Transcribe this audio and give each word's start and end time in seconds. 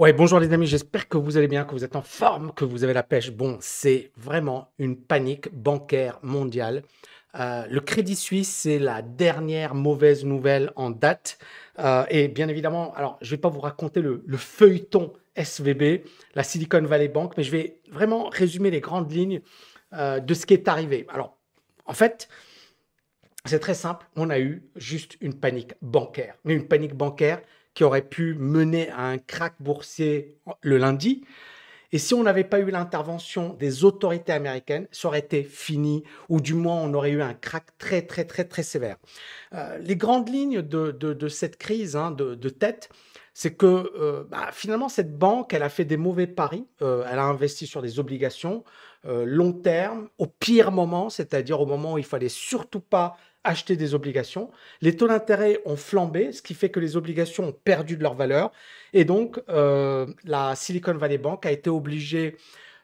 Ouais, 0.00 0.14
bonjour 0.14 0.40
les 0.40 0.50
amis, 0.54 0.66
j'espère 0.66 1.10
que 1.10 1.18
vous 1.18 1.36
allez 1.36 1.46
bien, 1.46 1.66
que 1.66 1.72
vous 1.72 1.84
êtes 1.84 1.94
en 1.94 2.00
forme, 2.00 2.54
que 2.54 2.64
vous 2.64 2.84
avez 2.84 2.94
la 2.94 3.02
pêche. 3.02 3.32
Bon, 3.32 3.58
c'est 3.60 4.12
vraiment 4.16 4.72
une 4.78 4.96
panique 4.96 5.52
bancaire 5.52 6.18
mondiale. 6.22 6.84
Euh, 7.38 7.66
le 7.68 7.82
Crédit 7.82 8.16
Suisse, 8.16 8.48
c'est 8.48 8.78
la 8.78 9.02
dernière 9.02 9.74
mauvaise 9.74 10.24
nouvelle 10.24 10.72
en 10.74 10.88
date. 10.88 11.38
Euh, 11.78 12.06
et 12.08 12.28
bien 12.28 12.48
évidemment, 12.48 12.94
alors 12.94 13.18
je 13.20 13.26
ne 13.26 13.30
vais 13.32 13.40
pas 13.42 13.50
vous 13.50 13.60
raconter 13.60 14.00
le, 14.00 14.24
feuilleton 14.38 15.12
SVB, 15.36 16.06
la 16.34 16.44
Silicon 16.44 16.80
Valley 16.80 17.08
Bank, 17.08 17.34
mais 17.36 17.42
je 17.42 17.50
vais 17.50 17.76
vraiment 17.90 18.30
résumer 18.30 18.70
les 18.70 18.80
grandes 18.80 19.12
lignes 19.12 19.42
euh, 19.92 20.18
de 20.18 20.32
ce 20.32 20.46
qui 20.46 20.54
est 20.54 20.66
arrivé. 20.66 21.04
Alors, 21.10 21.36
en 21.84 21.92
fait, 21.92 22.30
c'est 23.44 23.60
très 23.60 23.74
simple, 23.74 24.06
on 24.16 24.30
a 24.30 24.40
eu 24.40 24.62
juste 24.76 25.18
une 25.20 25.34
panique 25.34 25.74
bancaire. 25.82 26.36
Mais 26.46 26.54
une 26.54 26.68
panique 26.68 26.94
bancaire 26.94 27.42
qui 27.74 27.84
aurait 27.84 28.08
pu 28.08 28.34
mener 28.34 28.90
à 28.90 29.02
un 29.06 29.18
crack 29.18 29.54
boursier 29.60 30.36
le 30.62 30.78
lundi. 30.78 31.24
Et 31.92 31.98
si 31.98 32.14
on 32.14 32.22
n'avait 32.22 32.44
pas 32.44 32.60
eu 32.60 32.70
l'intervention 32.70 33.54
des 33.54 33.84
autorités 33.84 34.32
américaines, 34.32 34.86
ça 34.92 35.08
aurait 35.08 35.18
été 35.18 35.42
fini, 35.42 36.04
ou 36.28 36.40
du 36.40 36.54
moins 36.54 36.76
on 36.76 36.94
aurait 36.94 37.10
eu 37.10 37.22
un 37.22 37.34
crack 37.34 37.76
très 37.78 38.02
très 38.02 38.24
très 38.24 38.44
très 38.44 38.62
sévère. 38.62 38.96
Euh, 39.54 39.78
les 39.78 39.96
grandes 39.96 40.28
lignes 40.28 40.62
de, 40.62 41.28
cette 41.28 41.56
crise 41.56 41.96
hein, 41.96 42.12
de, 42.12 42.48
tête, 42.48 42.90
c'est 43.34 43.54
que 43.54 43.66
euh, 43.66 44.24
bah, 44.28 44.50
finalement 44.52 44.88
cette 44.88 45.18
banque, 45.18 45.52
elle 45.52 45.64
a 45.64 45.68
fait 45.68 45.84
des 45.84 45.96
mauvais 45.96 46.28
paris, 46.28 46.68
euh, 46.80 47.04
elle 47.10 47.18
a 47.18 47.24
investi 47.24 47.66
sur 47.66 47.82
des 47.82 47.98
obligations 47.98 48.64
long 49.04 49.54
terme, 49.54 50.10
au 50.18 50.26
pire 50.26 50.70
moment, 50.72 51.08
c'est-à-dire 51.08 51.58
au 51.58 51.64
moment 51.64 51.94
où 51.94 51.98
il 51.98 52.04
fallait 52.04 52.28
surtout 52.28 52.80
pas 52.80 53.16
acheter 53.44 53.76
des 53.76 53.94
obligations. 53.94 54.50
Les 54.80 54.96
taux 54.96 55.08
d'intérêt 55.08 55.60
ont 55.64 55.76
flambé, 55.76 56.32
ce 56.32 56.42
qui 56.42 56.54
fait 56.54 56.68
que 56.68 56.80
les 56.80 56.96
obligations 56.96 57.48
ont 57.48 57.52
perdu 57.52 57.96
de 57.96 58.02
leur 58.02 58.14
valeur. 58.14 58.52
Et 58.92 59.04
donc, 59.04 59.40
euh, 59.48 60.06
la 60.24 60.54
Silicon 60.56 60.94
Valley 60.94 61.18
Bank 61.18 61.46
a 61.46 61.52
été 61.52 61.70
obligée 61.70 62.36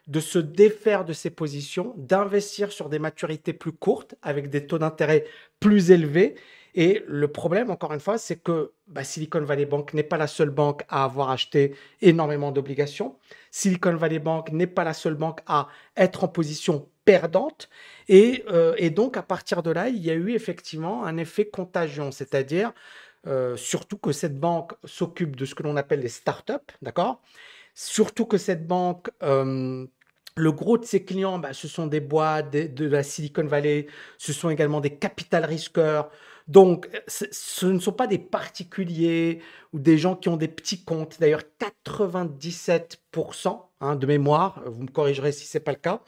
de 0.07 0.19
se 0.19 0.39
défaire 0.39 1.05
de 1.05 1.13
ses 1.13 1.29
positions, 1.29 1.93
d'investir 1.97 2.71
sur 2.71 2.89
des 2.89 2.99
maturités 2.99 3.53
plus 3.53 3.73
courtes 3.73 4.15
avec 4.21 4.49
des 4.49 4.65
taux 4.65 4.79
d'intérêt 4.79 5.25
plus 5.59 5.91
élevés. 5.91 6.35
Et 6.75 7.03
le 7.07 7.27
problème, 7.27 7.71
encore 7.71 7.93
une 7.93 7.99
fois, 7.99 8.17
c'est 8.17 8.37
que 8.37 8.71
bah, 8.87 9.03
Silicon 9.03 9.41
Valley 9.41 9.65
Bank 9.65 9.93
n'est 9.93 10.03
pas 10.03 10.17
la 10.17 10.27
seule 10.27 10.49
banque 10.49 10.83
à 10.89 11.03
avoir 11.03 11.29
acheté 11.29 11.75
énormément 12.01 12.51
d'obligations. 12.51 13.17
Silicon 13.51 13.95
Valley 13.95 14.19
Bank 14.19 14.51
n'est 14.51 14.67
pas 14.67 14.83
la 14.83 14.93
seule 14.93 15.15
banque 15.15 15.41
à 15.47 15.67
être 15.97 16.23
en 16.23 16.27
position 16.27 16.87
perdante. 17.07 17.69
Euh, 18.09 18.75
et, 18.77 18.89
donc, 18.89 19.15
à 19.15 19.23
partir 19.23 19.63
de 19.63 19.71
là, 19.71 19.87
il 19.87 20.05
y 20.05 20.11
a 20.11 20.13
eu 20.13 20.33
effectivement 20.33 21.05
un 21.05 21.15
effet 21.15 21.45
contagion, 21.45 22.11
c'est-à-dire 22.11 22.73
euh, 23.27 23.55
surtout 23.55 23.97
que 23.97 24.11
cette 24.11 24.37
banque 24.37 24.73
s'occupe 24.83 25.37
de 25.37 25.45
ce 25.45 25.55
que 25.55 25.63
l'on 25.63 25.77
appelle 25.77 26.01
les 26.01 26.09
startups, 26.09 26.71
d'accord? 26.81 27.21
Surtout 27.73 28.25
que 28.25 28.37
cette 28.37 28.67
banque, 28.67 29.09
euh, 29.23 29.87
le 30.37 30.51
gros 30.51 30.77
de 30.77 30.85
ses 30.85 31.03
clients, 31.03 31.39
bah, 31.39 31.53
ce 31.53 31.67
sont 31.67 31.87
des 31.87 31.99
boîtes 31.99 32.51
de, 32.51 32.85
la 32.85 33.03
Silicon 33.03 33.45
Valley, 33.45 33.87
ce 34.17 34.33
sont 34.33 34.49
également 34.49 34.81
des 34.81 34.95
capital 34.95 35.45
risqueurs. 35.45 36.09
Donc, 36.47 36.87
ce 37.07 37.65
ne 37.65 37.79
sont 37.79 37.91
pas 37.91 38.07
des 38.07 38.19
particuliers 38.19 39.39
ou 39.73 39.79
des 39.79 39.97
gens 39.97 40.15
qui 40.15 40.29
ont 40.29 40.37
des 40.37 40.47
petits 40.47 40.83
comptes. 40.83 41.19
D'ailleurs, 41.19 41.41
97% 41.59 43.61
hein, 43.81 43.95
de 43.95 44.07
mémoire, 44.07 44.61
vous 44.65 44.83
me 44.83 44.87
corrigerez 44.87 45.33
si 45.33 45.45
ce 45.45 45.57
n'est 45.57 45.63
pas 45.63 45.71
le 45.71 45.77
cas, 45.77 46.01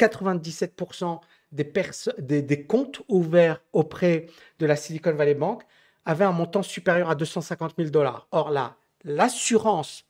97% 0.00 1.20
des, 1.52 2.42
des, 2.42 2.66
comptes 2.66 3.02
ouverts 3.08 3.60
auprès 3.72 4.26
de 4.58 4.66
la 4.66 4.74
Silicon 4.74 5.12
Valley 5.12 5.34
Bank 5.34 5.62
avaient 6.04 6.24
un 6.24 6.32
montant 6.32 6.62
supérieur 6.62 7.10
à 7.10 7.14
250 7.14 7.74
000 7.78 7.90
dollars. 7.90 8.26
Or 8.32 8.50
là, 8.50 8.76
l'assurance 9.04 10.04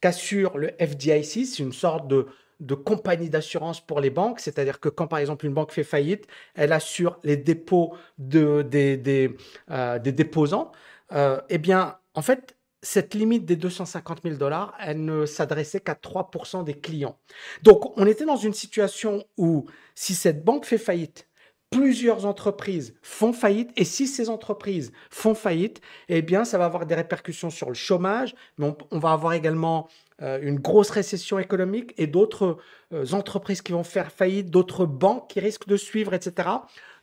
qu'assure 0.00 0.56
le 0.56 0.70
FDIC, 0.80 1.46
c'est 1.46 1.62
une 1.62 1.74
sorte 1.74 2.08
de, 2.08 2.26
de 2.60 2.74
compagnie 2.74 3.30
d'assurance 3.30 3.84
pour 3.84 4.00
les 4.00 4.10
banques, 4.10 4.40
c'est-à-dire 4.40 4.80
que 4.80 4.88
quand 4.88 5.06
par 5.06 5.18
exemple 5.18 5.46
une 5.46 5.54
banque 5.54 5.72
fait 5.72 5.84
faillite, 5.84 6.26
elle 6.54 6.72
assure 6.72 7.18
les 7.22 7.36
dépôts 7.36 7.94
de, 8.18 8.62
des, 8.62 8.96
des, 8.96 9.36
euh, 9.70 9.98
déposants. 9.98 10.72
Euh, 11.12 11.40
eh 11.48 11.58
bien, 11.58 11.98
en 12.14 12.22
fait, 12.22 12.56
cette 12.82 13.14
limite 13.14 13.44
des 13.44 13.56
250 13.56 14.22
000 14.22 14.36
dollars, 14.36 14.74
elle 14.80 15.04
ne 15.04 15.26
s'adressait 15.26 15.80
qu'à 15.80 15.94
3% 15.94 16.64
des 16.64 16.74
clients. 16.74 17.18
Donc, 17.62 17.96
on 17.98 18.06
était 18.06 18.24
dans 18.24 18.36
une 18.36 18.54
situation 18.54 19.24
où 19.36 19.66
si 19.94 20.14
cette 20.14 20.44
banque 20.44 20.64
fait 20.64 20.78
faillite, 20.78 21.28
plusieurs 21.76 22.26
entreprises 22.26 22.94
font 23.02 23.32
faillite 23.32 23.70
et 23.76 23.84
si 23.84 24.06
ces 24.06 24.30
entreprises 24.30 24.92
font 25.10 25.34
faillite, 25.34 25.80
eh 26.08 26.22
bien, 26.22 26.44
ça 26.44 26.58
va 26.58 26.64
avoir 26.64 26.86
des 26.86 26.94
répercussions 26.94 27.50
sur 27.50 27.68
le 27.68 27.74
chômage, 27.74 28.34
mais 28.58 28.74
on, 28.90 28.98
va 28.98 29.12
avoir 29.12 29.34
également 29.34 29.88
euh, 30.22 30.38
une 30.40 30.58
grosse 30.58 30.90
récession 30.90 31.38
économique 31.38 31.92
et 31.98 32.06
d'autres 32.06 32.58
euh, 32.92 33.04
entreprises 33.12 33.62
qui 33.62 33.72
vont 33.72 33.84
faire 33.84 34.10
faillite, 34.10 34.50
d'autres 34.50 34.86
banques 34.86 35.28
qui 35.28 35.40
risquent 35.40 35.68
de 35.68 35.76
suivre, 35.76 36.14
etc. 36.14 36.48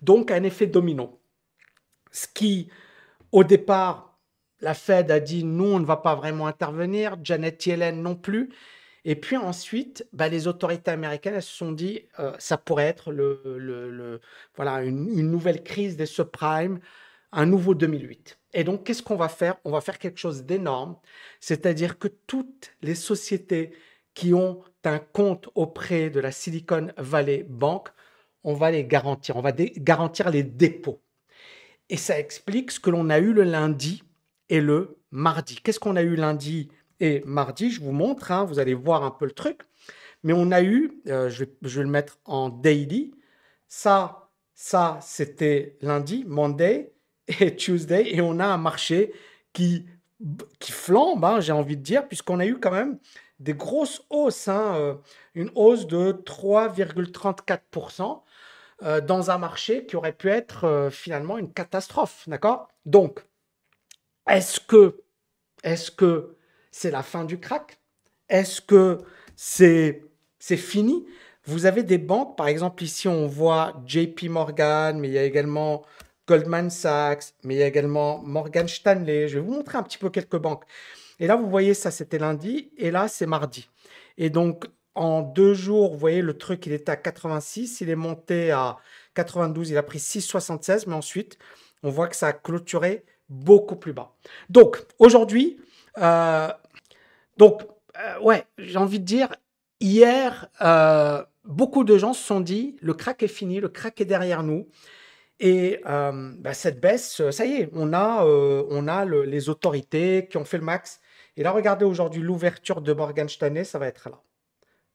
Donc, 0.02 0.32
un 0.32 0.44
effet 0.44 0.68
domino. 0.68 1.20
Ce 2.12 2.28
qui, 2.28 2.70
au 3.32 3.44
départ, 3.44 4.18
la 4.62 4.74
Fed 4.74 5.12
a 5.12 5.20
dit 5.20 5.44
nous, 5.44 5.66
on 5.66 5.80
ne 5.80 5.86
va 5.86 5.98
pas 5.98 6.16
vraiment 6.16 6.48
intervenir. 6.48 7.18
Janet 7.24 7.66
Yellen 7.66 8.02
non 8.02 8.16
plus. 8.16 8.50
Et 9.06 9.16
puis 9.16 9.36
ensuite, 9.36 10.08
bah, 10.14 10.30
les 10.30 10.48
autorités 10.48 10.92
américaines 10.92 11.42
se 11.42 11.54
sont 11.54 11.72
dit 11.72 12.06
euh, 12.20 12.34
ça 12.40 12.58
pourrait 12.58 12.86
être 12.86 13.12
une, 13.12 15.30
nouvelle 15.30 15.64
crise 15.64 15.98
des 15.98 16.06
subprimes, 16.06 16.80
un 17.32 17.46
nouveau 17.46 17.76
2008. 17.76 18.40
Et 18.54 18.64
donc, 18.64 18.86
qu'est-ce 18.86 19.04
qu'on 19.04 19.16
va 19.16 19.30
faire? 19.30 19.58
On 19.66 19.72
va 19.72 19.82
faire 19.82 20.00
quelque 20.00 20.20
chose 20.20 20.44
d'énorme, 20.44 20.96
c'est-à-dire 21.40 21.98
que 21.98 22.08
toutes 22.08 22.74
les 22.82 22.96
sociétés 22.96 23.74
qui 24.14 24.34
ont 24.34 24.62
un 24.86 25.00
compte 25.00 25.50
auprès 25.56 26.10
de 26.10 26.20
la 26.20 26.32
Silicon 26.32 26.90
Valley 26.98 27.46
Bank, 27.50 27.90
on 28.44 28.54
va 28.54 28.72
les 28.72 28.86
garantir, 28.86 29.38
on 29.38 29.42
va 29.42 29.52
garantir 29.52 30.30
les 30.30 30.44
dépôts. 30.44 31.02
Et 31.90 31.98
ça 31.98 32.20
explique 32.20 32.72
ce 32.72 32.80
que 32.80 32.90
l'on 32.90 33.10
a 33.10 33.20
eu 33.20 33.34
le 33.34 33.44
lundi 33.44 34.04
et 34.50 34.62
le 34.62 34.98
mardi. 35.12 35.60
Qu'est-ce 35.62 35.80
qu'on 35.80 35.96
a 35.96 36.02
eu 36.02 36.16
lundi? 36.16 36.70
Et 37.00 37.22
mardi 37.26 37.72
Je 37.72 37.82
vous 37.82 37.92
montre, 37.92 38.32
hein, 38.32 38.46
vous 38.46 38.60
allez 38.60 38.74
voir 38.74 39.04
un 39.04 39.12
peu 39.12 39.26
le 39.26 39.32
truc. 39.32 39.62
Mais 40.24 40.34
on 40.34 40.52
a 40.52 40.62
eu, 40.62 41.02
euh, 41.08 41.30
je, 41.30 41.44
vais, 41.44 41.84
le 41.84 41.90
mettre 41.90 42.18
en 42.26 42.50
daily, 42.50 43.14
ça, 43.68 44.30
ça 44.54 45.00
c'était 45.02 45.78
lundi, 45.82 46.24
Monday 46.26 46.94
et 47.40 47.56
Tuesday, 47.56 48.16
et 48.16 48.22
on 48.22 48.40
a 48.40 48.46
un 48.46 48.58
marché 48.58 49.14
qui, 49.52 49.86
qui 50.60 50.72
flambe, 50.72 51.26
hein, 51.26 51.40
j'ai 51.42 51.52
envie 51.52 51.78
de 51.78 51.82
dire, 51.82 52.08
puisqu'on 52.08 52.40
a 52.40 52.46
eu 52.46 52.60
quand 52.60 52.72
même 52.72 53.00
des 53.40 53.54
grosses 53.54 54.04
hausses, 54.10 54.48
hein, 54.48 54.76
euh, 54.76 54.96
une 55.36 55.52
hausse 55.56 55.88
de 55.88 56.14
3,34% 56.14 58.22
euh, 58.84 59.02
dans 59.02 59.32
un 59.32 59.38
marché 59.38 59.86
qui 59.86 59.96
aurait 59.98 60.14
pu 60.14 60.30
être 60.30 60.90
finalement 60.92 61.38
une 61.38 61.52
catastrophe, 61.52 62.24
d'accord? 62.28 62.70
Donc, 62.86 63.26
est-ce 64.28 64.60
que 64.60 65.04
est-ce 65.64 65.92
que 65.92 66.36
c'est 66.74 66.92
la 66.92 67.04
fin 67.04 67.24
du 67.24 67.40
crack 67.40 67.80
Est-ce 68.28 68.60
que 68.60 68.98
c'est 69.36 70.04
c'est 70.40 70.58
fini? 70.58 71.06
Vous 71.46 71.66
avez 71.66 71.84
des 71.84 71.98
banques, 71.98 72.36
par 72.36 72.48
exemple 72.48 72.84
ici 72.84 73.08
on 73.08 73.28
voit 73.28 73.82
JP 73.86 74.24
Morgan, 74.24 75.00
mais 75.00 75.08
il 75.08 75.14
y 75.14 75.18
a 75.18 75.24
également 75.24 75.84
Goldman 76.28 76.70
Sachs, 76.70 77.34
mais 77.44 77.56
il 77.56 77.58
y 77.60 77.64
a 77.64 77.68
également 77.68 78.22
Morgan 78.24 78.68
Stanley. 78.68 79.28
Je 79.28 79.36
vais 79.36 79.46
vous 79.46 79.54
montrer 79.54 79.78
un 79.78 79.84
petit 79.84 79.98
peu 79.98 80.10
quelques 80.10 80.38
banques. 80.38 80.64
Et 81.20 81.28
là, 81.28 81.36
vous 81.36 81.50
voyez, 81.50 81.74
ça 81.74 81.92
c'était 81.92 82.18
lundi, 82.18 82.72
et 82.78 82.92
là 82.92 83.08
c'est 83.08 83.28
mardi. 83.28 83.70
Et 84.18 84.30
donc 84.30 84.66
en 84.96 85.22
deux 85.22 85.54
jours, 85.54 85.94
vous 85.94 86.00
voyez, 86.00 86.22
le 86.22 86.38
truc 86.38 86.66
il 86.66 86.74
était 86.74 86.92
à 86.92 86.96
86, 86.96 87.82
il 87.82 87.90
est 87.90 87.96
monté 87.96 88.52
à 88.52 88.78
92, 89.16 89.70
il 89.70 89.78
a 89.78 89.84
pris 89.84 90.00
6,76, 90.00 90.86
mais 90.88 90.96
ensuite 90.96 91.38
on 91.84 91.90
voit 91.90 92.08
que 92.08 92.16
ça 92.16 92.28
a 92.28 92.34
clôturé 92.34 93.06
beaucoup 93.30 93.76
plus 93.76 93.94
bas. 93.94 94.16
Donc, 94.50 94.82
aujourd'hui, 95.00 95.60
euh, 95.98 96.50
donc, 97.38 97.64
euh, 97.98 98.20
ouais, 98.22 98.46
j'ai 98.58 98.78
envie 98.78 99.00
de 99.00 99.06
dire, 99.06 99.36
hier, 99.80 100.50
euh, 100.62 101.24
beaucoup 101.44 101.84
de 101.84 101.98
gens 101.98 102.14
se 102.14 102.24
sont 102.24 102.42
dit, 102.42 102.78
le 102.82 102.94
crack 102.94 103.24
est 103.24 103.28
fini, 103.28 103.60
le 103.60 103.70
crack 103.70 104.00
est 104.02 104.06
derrière 104.06 104.44
nous. 104.44 104.68
Et 105.40 105.82
bah, 105.84 106.54
cette 106.54 106.80
baisse, 106.80 107.22
ça 107.32 107.46
y 107.46 107.54
est, 107.54 107.70
on 107.74 107.92
a, 107.92 108.24
on 108.24 108.88
a 108.88 109.04
les 109.04 109.50
autorités 109.50 110.28
qui 110.30 110.38
ont 110.38 110.46
fait 110.46 110.58
le 110.58 110.64
max. 110.64 111.02
Et 111.36 111.44
là, 111.44 111.52
regardez 111.52 111.84
aujourd'hui 111.84 112.22
l'ouverture 112.22 112.82
de 112.82 112.94
Morgan 112.94 113.28
Stanley, 113.28 113.66
ça 113.66 113.78
va 113.78 113.88
être 113.88 114.10
là. 114.10 114.22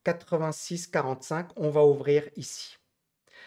86,45, 0.07 1.49
on 1.57 1.69
va 1.69 1.85
ouvrir 1.85 2.29
ici. 2.37 2.79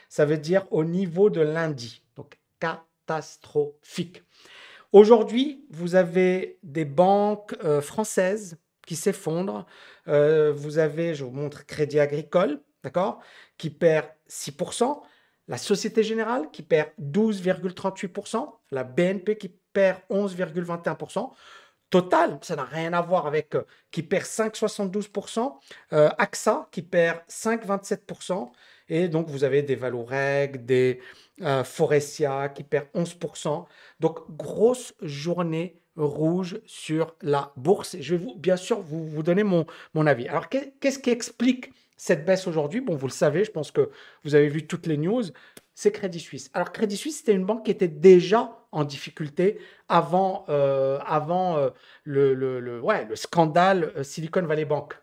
Ça 0.09 0.25
veut 0.25 0.37
dire 0.37 0.65
au 0.71 0.83
niveau 0.83 1.29
de 1.29 1.41
lundi. 1.41 2.03
Donc, 2.15 2.37
catastrophique. 2.59 4.23
Aujourd'hui, 4.91 5.65
vous 5.69 5.95
avez 5.95 6.59
des 6.63 6.85
banques 6.85 7.55
euh, 7.63 7.81
françaises 7.81 8.57
qui 8.85 8.95
s'effondrent. 8.95 9.65
Euh, 10.07 10.51
vous 10.53 10.77
avez, 10.77 11.15
je 11.15 11.23
vous 11.23 11.31
montre, 11.31 11.65
Crédit 11.65 11.99
Agricole, 11.99 12.61
d'accord, 12.83 13.19
qui 13.57 13.69
perd 13.69 14.07
6%. 14.29 15.01
La 15.47 15.57
Société 15.57 16.03
Générale 16.03 16.49
qui 16.51 16.63
perd 16.63 16.89
12,38%. 17.01 18.51
La 18.71 18.83
BNP 18.83 19.37
qui 19.37 19.49
perd 19.73 19.99
11,21%. 20.09 21.31
Total, 21.89 22.39
ça 22.41 22.55
n'a 22.55 22.63
rien 22.63 22.93
à 22.93 23.01
voir 23.01 23.27
avec 23.27 23.53
euh, 23.53 23.63
qui 23.91 24.01
perd 24.01 24.23
5,72%, 24.23 25.59
euh, 25.91 26.09
AXA 26.17 26.69
qui 26.71 26.83
perd 26.83 27.19
5,27%, 27.29 28.49
et 28.87 29.09
donc 29.09 29.27
vous 29.27 29.43
avez 29.43 29.61
des 29.61 29.75
Valoreg, 29.75 30.65
des 30.65 31.01
Forestia 31.65 32.49
qui 32.49 32.63
perd 32.63 32.87
11%. 32.93 33.65
Donc 33.99 34.19
grosse 34.29 34.93
journée 35.01 35.80
rouge 36.05 36.59
sur 36.65 37.15
la 37.21 37.53
bourse. 37.55 37.97
Je 37.99 38.15
vais 38.15 38.25
vous, 38.25 38.35
bien 38.35 38.57
sûr 38.57 38.81
vous, 38.81 39.07
vous 39.07 39.23
donner 39.23 39.43
mon, 39.43 39.65
mon 39.93 40.07
avis. 40.07 40.27
Alors 40.27 40.49
qu'est-ce 40.49 40.99
qui 40.99 41.09
explique 41.09 41.71
cette 41.97 42.25
baisse 42.25 42.47
aujourd'hui? 42.47 42.81
Bon, 42.81 42.95
vous 42.95 43.07
le 43.07 43.11
savez, 43.13 43.43
je 43.43 43.51
pense 43.51 43.71
que 43.71 43.89
vous 44.23 44.35
avez 44.35 44.47
vu 44.47 44.67
toutes 44.67 44.87
les 44.87 44.97
news 44.97 45.23
c'est 45.73 45.91
Crédit 45.91 46.19
Suisse. 46.19 46.49
Alors 46.53 46.71
Crédit 46.71 46.97
Suisse, 46.97 47.17
c'était 47.17 47.33
une 47.33 47.45
banque 47.45 47.65
qui 47.65 47.71
était 47.71 47.87
déjà 47.87 48.67
en 48.71 48.83
difficulté 48.83 49.59
avant, 49.89 50.45
euh, 50.49 50.99
avant 51.05 51.57
euh, 51.57 51.69
le, 52.03 52.33
le, 52.33 52.59
le, 52.59 52.79
ouais, 52.79 53.05
le, 53.05 53.15
scandale 53.15 53.91
euh, 53.95 54.03
Silicon 54.03 54.43
Valley 54.43 54.65
Bank. 54.65 54.93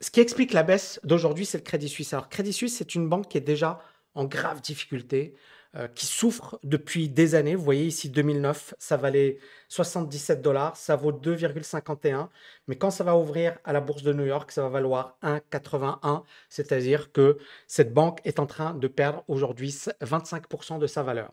Ce 0.00 0.10
qui 0.10 0.20
explique 0.20 0.52
la 0.52 0.62
baisse 0.62 1.00
d'aujourd'hui, 1.02 1.46
c'est 1.46 1.58
le 1.58 1.64
Crédit 1.64 1.88
Suisse. 1.88 2.12
Alors 2.12 2.28
Crédit 2.28 2.52
Suisse, 2.52 2.76
c'est 2.76 2.94
une 2.94 3.08
banque 3.08 3.28
qui 3.28 3.38
est 3.38 3.42
déjà 3.42 3.80
en 4.14 4.24
grave 4.24 4.60
difficulté. 4.60 5.34
Euh, 5.76 5.86
qui 5.86 6.06
souffre 6.06 6.58
depuis 6.64 7.10
des 7.10 7.34
années. 7.34 7.54
Vous 7.54 7.62
voyez 7.62 7.84
ici 7.84 8.08
2009, 8.08 8.72
ça 8.78 8.96
valait 8.96 9.36
77 9.68 10.40
dollars, 10.40 10.74
ça 10.78 10.96
vaut 10.96 11.12
2,51. 11.12 12.30
Mais 12.68 12.76
quand 12.76 12.90
ça 12.90 13.04
va 13.04 13.14
ouvrir 13.18 13.58
à 13.64 13.74
la 13.74 13.82
bourse 13.82 14.02
de 14.02 14.14
New 14.14 14.24
York, 14.24 14.50
ça 14.50 14.62
va 14.62 14.70
valoir 14.70 15.18
1,81. 15.22 16.22
C'est-à-dire 16.48 17.12
que 17.12 17.36
cette 17.66 17.92
banque 17.92 18.20
est 18.24 18.38
en 18.38 18.46
train 18.46 18.72
de 18.72 18.88
perdre 18.88 19.24
aujourd'hui 19.28 19.68
25% 20.00 20.78
de 20.78 20.86
sa 20.86 21.02
valeur. 21.02 21.32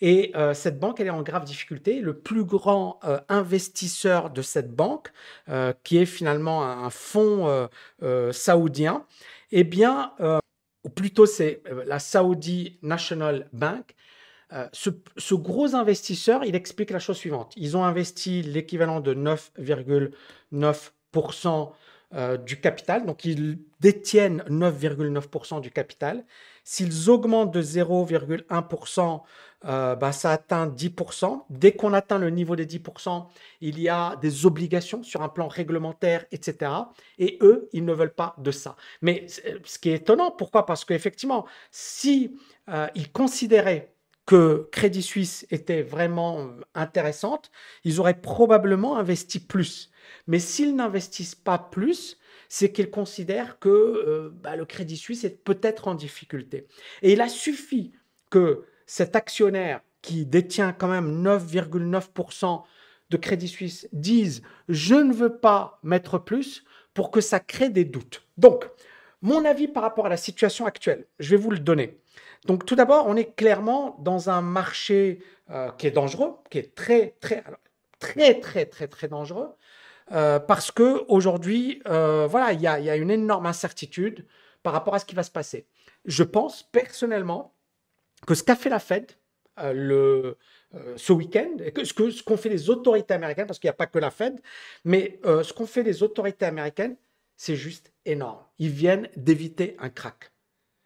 Et 0.00 0.32
euh, 0.34 0.54
cette 0.54 0.80
banque, 0.80 0.98
elle 1.00 1.08
est 1.08 1.10
en 1.10 1.22
grave 1.22 1.44
difficulté. 1.44 2.00
Le 2.00 2.18
plus 2.18 2.44
grand 2.44 3.00
euh, 3.04 3.20
investisseur 3.28 4.30
de 4.30 4.40
cette 4.40 4.74
banque, 4.74 5.12
qui 5.82 5.98
est 5.98 6.06
finalement 6.06 6.64
un 6.64 6.88
fonds 6.88 7.68
saoudien, 8.32 9.04
eh 9.52 9.64
bien, 9.64 10.12
ou 10.84 10.90
plutôt 10.90 11.26
c'est 11.26 11.62
euh, 11.70 11.82
la 11.86 11.98
Saudi 11.98 12.78
National 12.82 13.48
Bank, 13.52 13.96
euh, 14.52 14.68
ce, 14.72 15.34
gros 15.34 15.74
investisseur, 15.74 16.44
il 16.44 16.54
explique 16.54 16.90
la 16.90 17.00
chose 17.00 17.16
suivante. 17.16 17.54
Ils 17.56 17.76
ont 17.76 17.84
investi 17.84 18.42
l'équivalent 18.42 19.00
de 19.00 19.12
9,9% 19.14 21.72
euh, 22.14 22.36
du 22.36 22.60
capital, 22.60 23.06
donc 23.06 23.24
ils 23.24 23.58
détiennent 23.80 24.42
9,9% 24.48 25.60
du 25.60 25.70
capital. 25.70 26.24
S'ils 26.62 27.10
augmentent 27.10 27.52
de 27.52 27.60
0,1%, 27.60 29.22
euh, 29.66 29.96
bah, 29.96 30.12
ça 30.12 30.30
atteint 30.30 30.68
10%. 30.68 31.44
Dès 31.50 31.72
qu'on 31.72 31.92
atteint 31.92 32.18
le 32.18 32.30
niveau 32.30 32.54
des 32.56 32.66
10%, 32.66 33.26
il 33.60 33.80
y 33.80 33.88
a 33.88 34.16
des 34.16 34.46
obligations 34.46 35.02
sur 35.02 35.22
un 35.22 35.28
plan 35.28 35.48
réglementaire, 35.48 36.24
etc. 36.32 36.70
Et 37.18 37.38
eux, 37.40 37.68
ils 37.72 37.84
ne 37.84 37.92
veulent 37.92 38.14
pas 38.14 38.34
de 38.38 38.50
ça. 38.50 38.76
Mais 39.02 39.26
ce 39.64 39.78
qui 39.78 39.90
est 39.90 39.96
étonnant, 39.96 40.30
pourquoi? 40.30 40.66
Parce 40.66 40.84
qu'effectivement, 40.84 41.46
si 41.70 42.36
euh, 42.68 42.86
ils 42.94 43.10
considéraient 43.10 43.93
que 44.26 44.68
Crédit 44.72 45.02
Suisse 45.02 45.46
était 45.50 45.82
vraiment 45.82 46.50
intéressante, 46.74 47.50
ils 47.84 48.00
auraient 48.00 48.20
probablement 48.20 48.96
investi 48.96 49.38
plus. 49.38 49.90
Mais 50.26 50.38
s'ils 50.38 50.74
n'investissent 50.74 51.34
pas 51.34 51.58
plus, 51.58 52.18
c'est 52.48 52.72
qu'ils 52.72 52.90
considèrent 52.90 53.58
que 53.58 53.68
euh, 53.68 54.30
bah, 54.32 54.56
le 54.56 54.64
Crédit 54.64 54.96
Suisse 54.96 55.24
est 55.24 55.42
peut-être 55.44 55.88
en 55.88 55.94
difficulté. 55.94 56.66
Et 57.02 57.12
il 57.12 57.20
a 57.20 57.28
suffi 57.28 57.92
que 58.30 58.64
cet 58.86 59.16
actionnaire 59.16 59.80
qui 60.02 60.26
détient 60.26 60.72
quand 60.72 60.88
même 60.88 61.22
9,9% 61.24 62.62
de 63.10 63.16
Crédit 63.16 63.48
Suisse 63.48 63.88
dise 63.92 64.42
je 64.68 64.94
ne 64.94 65.12
veux 65.12 65.36
pas 65.36 65.78
mettre 65.82 66.18
plus 66.18 66.64
pour 66.94 67.10
que 67.10 67.20
ça 67.20 67.40
crée 67.40 67.70
des 67.70 67.84
doutes. 67.84 68.26
Donc, 68.38 68.68
mon 69.24 69.46
avis 69.46 69.68
par 69.68 69.82
rapport 69.82 70.04
à 70.04 70.10
la 70.10 70.18
situation 70.18 70.66
actuelle, 70.66 71.06
je 71.18 71.30
vais 71.30 71.42
vous 71.42 71.50
le 71.50 71.58
donner. 71.58 71.98
Donc, 72.44 72.66
tout 72.66 72.76
d'abord, 72.76 73.06
on 73.08 73.16
est 73.16 73.34
clairement 73.34 73.96
dans 74.00 74.28
un 74.28 74.42
marché 74.42 75.22
euh, 75.50 75.70
qui 75.70 75.86
est 75.86 75.90
dangereux, 75.90 76.34
qui 76.50 76.58
est 76.58 76.74
très, 76.74 77.16
très, 77.20 77.42
très, 77.98 78.38
très, 78.38 78.66
très, 78.66 78.86
très 78.86 79.08
dangereux. 79.08 79.48
Euh, 80.12 80.38
parce 80.38 80.70
que 80.70 81.06
aujourd'hui, 81.08 81.80
euh, 81.88 82.26
voilà, 82.26 82.52
il 82.52 82.60
y 82.60 82.66
a, 82.66 82.96
une 82.96 83.10
énorme 83.10 83.46
incertitude 83.46 84.26
par 84.62 84.74
rapport 84.74 84.94
à 84.94 84.98
ce 84.98 85.06
qui 85.06 85.14
va 85.14 85.22
se 85.22 85.30
passer. 85.30 85.66
Je 86.04 86.22
pense 86.22 86.62
personnellement 86.62 87.54
que 88.26 88.34
ce 88.34 88.42
qu'a 88.42 88.56
fait 88.56 88.68
la 88.68 88.78
Fed 88.78 89.10
ce 89.56 91.12
week-end, 91.12 91.56
et 91.64 91.72
que 91.72 91.84
ce 91.84 92.22
qu'ont 92.22 92.36
fait 92.36 92.48
les 92.50 92.68
autorités 92.68 93.14
américaines, 93.14 93.46
parce 93.46 93.58
qu'il 93.58 93.68
n'y 93.68 93.74
a 93.74 93.76
pas 93.76 93.86
que 93.86 93.98
la 93.98 94.10
Fed, 94.10 94.38
mais 94.84 95.18
ce 95.24 95.52
qu'ont 95.54 95.66
fait 95.66 95.82
les 95.82 96.02
autorités 96.02 96.44
américaines, 96.44 96.96
c'est 97.36 97.56
juste 97.56 97.93
énorme. 98.06 98.44
Ils 98.58 98.70
viennent 98.70 99.08
d'éviter 99.16 99.76
un 99.78 99.90
crack. 99.90 100.32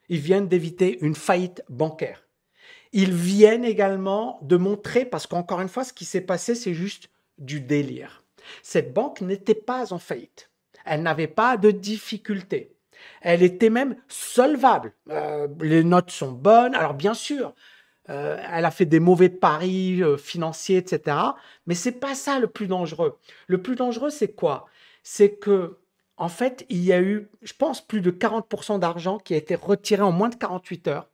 Ils 0.08 0.20
viennent 0.20 0.48
d'éviter 0.48 0.98
une 1.00 1.14
faillite 1.14 1.62
bancaire. 1.68 2.26
Ils 2.92 3.12
viennent 3.12 3.64
également 3.64 4.38
de 4.42 4.56
montrer, 4.56 5.04
parce 5.04 5.26
qu'encore 5.26 5.60
une 5.60 5.68
fois, 5.68 5.84
ce 5.84 5.92
qui 5.92 6.04
s'est 6.04 6.22
passé, 6.22 6.54
c'est 6.54 6.74
juste 6.74 7.10
du 7.36 7.60
délire. 7.60 8.24
Cette 8.62 8.94
banque 8.94 9.20
n'était 9.20 9.54
pas 9.54 9.92
en 9.92 9.98
faillite. 9.98 10.50
Elle 10.84 11.02
n'avait 11.02 11.26
pas 11.26 11.56
de 11.56 11.70
difficultés. 11.70 12.74
Elle 13.20 13.42
était 13.42 13.70
même 13.70 13.96
solvable. 14.08 14.92
Euh, 15.10 15.48
les 15.60 15.84
notes 15.84 16.10
sont 16.10 16.32
bonnes. 16.32 16.74
Alors 16.74 16.94
bien 16.94 17.14
sûr, 17.14 17.54
euh, 18.10 18.42
elle 18.50 18.64
a 18.64 18.70
fait 18.70 18.86
des 18.86 19.00
mauvais 19.00 19.28
paris 19.28 20.02
euh, 20.02 20.16
financiers, 20.16 20.78
etc. 20.78 21.16
Mais 21.66 21.74
c'est 21.74 21.92
pas 21.92 22.14
ça 22.14 22.38
le 22.38 22.46
plus 22.46 22.66
dangereux. 22.66 23.18
Le 23.46 23.62
plus 23.62 23.76
dangereux, 23.76 24.10
c'est 24.10 24.32
quoi? 24.32 24.66
C'est 25.02 25.36
que 25.36 25.78
en 26.18 26.28
fait, 26.28 26.66
il 26.68 26.84
y 26.84 26.92
a 26.92 27.00
eu, 27.00 27.30
je 27.42 27.52
pense, 27.52 27.80
plus 27.80 28.00
de 28.00 28.10
40% 28.10 28.78
d'argent 28.78 29.18
qui 29.18 29.34
a 29.34 29.36
été 29.36 29.54
retiré 29.54 30.02
en 30.02 30.12
moins 30.12 30.28
de 30.28 30.34
48 30.34 30.88
heures 30.88 31.08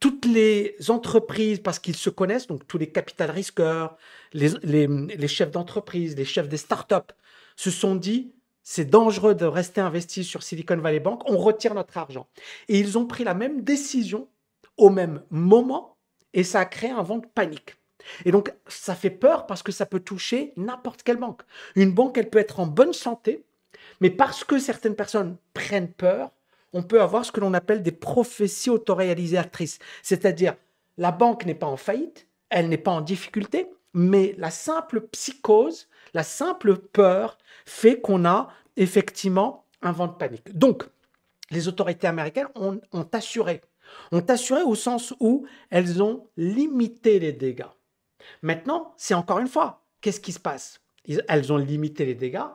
toutes 0.00 0.26
les 0.26 0.76
entreprises, 0.88 1.60
parce 1.60 1.78
qu'ils 1.78 1.96
se 1.96 2.10
connaissent, 2.10 2.46
donc 2.46 2.66
tous 2.66 2.76
les 2.76 2.90
capital 2.90 3.30
risqueurs, 3.30 3.96
les, 4.34 4.50
les, 4.62 5.28
chefs 5.28 5.50
d'entreprise, 5.50 6.14
les 6.14 6.26
chefs 6.26 6.48
des 6.48 6.58
startups, 6.58 7.14
se 7.56 7.70
sont 7.70 7.94
dit, 7.94 8.34
c'est 8.62 8.84
dangereux 8.84 9.34
de 9.34 9.46
rester 9.46 9.80
investi 9.80 10.24
sur 10.24 10.42
Silicon 10.42 10.76
Valley 10.76 11.00
Bank, 11.00 11.22
on 11.26 11.38
retire 11.38 11.74
notre 11.74 11.96
argent. 11.96 12.26
Et 12.68 12.78
ils 12.78 12.98
ont 12.98 13.06
pris 13.06 13.24
la 13.24 13.32
même 13.32 13.62
décision 13.62 14.28
au 14.76 14.90
même 14.90 15.22
moment, 15.30 15.96
et 16.34 16.44
ça 16.44 16.60
a 16.60 16.64
créé 16.66 16.90
un 16.90 17.02
vent 17.02 17.18
de 17.18 17.26
panique. 17.26 17.76
Et 18.26 18.30
donc, 18.30 18.52
ça 18.66 18.94
fait 18.94 19.08
peur 19.08 19.46
parce 19.46 19.62
que 19.62 19.72
ça 19.72 19.86
peut 19.86 20.00
toucher 20.00 20.52
n'importe 20.56 21.02
quelle 21.02 21.16
banque. 21.16 21.42
Une 21.76 21.92
banque, 21.92 22.18
elle 22.18 22.28
peut 22.28 22.38
être 22.38 22.60
en 22.60 22.66
bonne 22.66 22.92
santé, 22.92 23.46
mais 24.04 24.10
parce 24.10 24.44
que 24.44 24.58
certaines 24.58 24.96
personnes 24.96 25.38
prennent 25.54 25.90
peur, 25.90 26.30
on 26.74 26.82
peut 26.82 27.00
avoir 27.00 27.24
ce 27.24 27.32
que 27.32 27.40
l'on 27.40 27.54
appelle 27.54 27.82
des 27.82 27.90
prophéties 27.90 28.68
autoréalisatrices. 28.68 29.78
C'est-à-dire, 30.02 30.56
la 30.98 31.10
banque 31.10 31.46
n'est 31.46 31.54
pas 31.54 31.68
en 31.68 31.78
faillite, 31.78 32.28
elle 32.50 32.68
n'est 32.68 32.76
pas 32.76 32.90
en 32.90 33.00
difficulté, 33.00 33.66
mais 33.94 34.34
la 34.36 34.50
simple 34.50 35.00
psychose, 35.12 35.88
la 36.12 36.22
simple 36.22 36.76
peur 36.76 37.38
fait 37.64 37.98
qu'on 37.98 38.26
a 38.26 38.48
effectivement 38.76 39.64
un 39.80 39.92
vent 39.92 40.08
de 40.08 40.12
panique. 40.12 40.54
Donc, 40.54 40.84
les 41.50 41.66
autorités 41.66 42.06
américaines 42.06 42.48
ont, 42.56 42.78
ont 42.92 43.08
assuré. 43.10 43.62
Ont 44.12 44.26
assuré 44.28 44.60
au 44.64 44.74
sens 44.74 45.14
où 45.18 45.46
elles 45.70 46.02
ont 46.02 46.26
limité 46.36 47.20
les 47.20 47.32
dégâts. 47.32 47.72
Maintenant, 48.42 48.92
c'est 48.98 49.14
encore 49.14 49.38
une 49.38 49.48
fois, 49.48 49.82
qu'est-ce 50.02 50.20
qui 50.20 50.32
se 50.32 50.40
passe? 50.40 50.82
Elles 51.26 51.50
ont 51.54 51.56
limité 51.56 52.04
les 52.04 52.14
dégâts, 52.14 52.50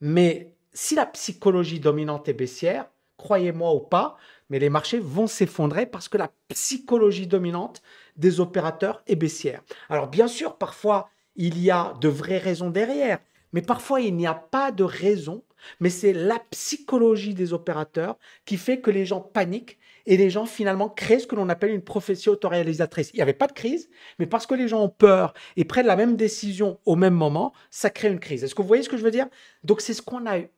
mais 0.00 0.54
si 0.72 0.94
la 0.94 1.06
psychologie 1.06 1.80
dominante 1.80 2.28
est 2.28 2.34
baissière, 2.34 2.86
croyez-moi 3.16 3.74
ou 3.74 3.80
pas, 3.80 4.16
mais 4.48 4.58
les 4.58 4.70
marchés 4.70 5.00
vont 5.00 5.26
s'effondrer 5.26 5.86
parce 5.86 6.08
que 6.08 6.16
la 6.16 6.30
psychologie 6.48 7.26
dominante 7.26 7.82
des 8.16 8.40
opérateurs 8.40 9.02
est 9.06 9.16
baissière. 9.16 9.62
Alors 9.88 10.08
bien 10.08 10.28
sûr, 10.28 10.56
parfois, 10.56 11.10
il 11.36 11.58
y 11.58 11.70
a 11.70 11.94
de 12.00 12.08
vraies 12.08 12.38
raisons 12.38 12.70
derrière, 12.70 13.18
mais 13.52 13.62
parfois, 13.62 14.00
il 14.00 14.14
n'y 14.16 14.26
a 14.26 14.34
pas 14.34 14.72
de 14.72 14.84
raison, 14.84 15.42
mais 15.80 15.90
c'est 15.90 16.12
la 16.12 16.38
psychologie 16.50 17.34
des 17.34 17.52
opérateurs 17.52 18.16
qui 18.44 18.56
fait 18.56 18.80
que 18.80 18.90
les 18.90 19.06
gens 19.06 19.20
paniquent 19.20 19.78
et 20.08 20.16
les 20.16 20.30
gens 20.30 20.46
finalement 20.46 20.88
créent 20.88 21.18
ce 21.18 21.26
que 21.26 21.36
l'on 21.36 21.50
appelle 21.50 21.70
une 21.70 21.82
prophétie 21.82 22.30
autoréalisatrice. 22.30 23.10
Il 23.12 23.16
n'y 23.16 23.22
avait 23.22 23.34
pas 23.34 23.46
de 23.46 23.52
crise, 23.52 23.90
mais 24.18 24.26
parce 24.26 24.46
que 24.46 24.54
les 24.54 24.66
gens 24.66 24.82
ont 24.82 24.88
peur 24.88 25.34
et 25.56 25.66
prennent 25.66 25.86
la 25.86 25.96
même 25.96 26.16
décision 26.16 26.78
au 26.86 26.96
même 26.96 27.12
moment, 27.12 27.52
ça 27.70 27.90
crée 27.90 28.08
une 28.08 28.18
crise. 28.18 28.42
Est-ce 28.42 28.54
que 28.54 28.62
vous 28.62 28.68
voyez 28.68 28.82
ce 28.82 28.88
que 28.88 28.96
je 28.96 29.04
veux 29.04 29.10
dire? 29.10 29.26
Donc 29.64 29.82
c'est 29.82 29.92
ce 29.92 30.00
qu'on 30.00 30.24
a 30.26 30.38
eu. 30.38 30.48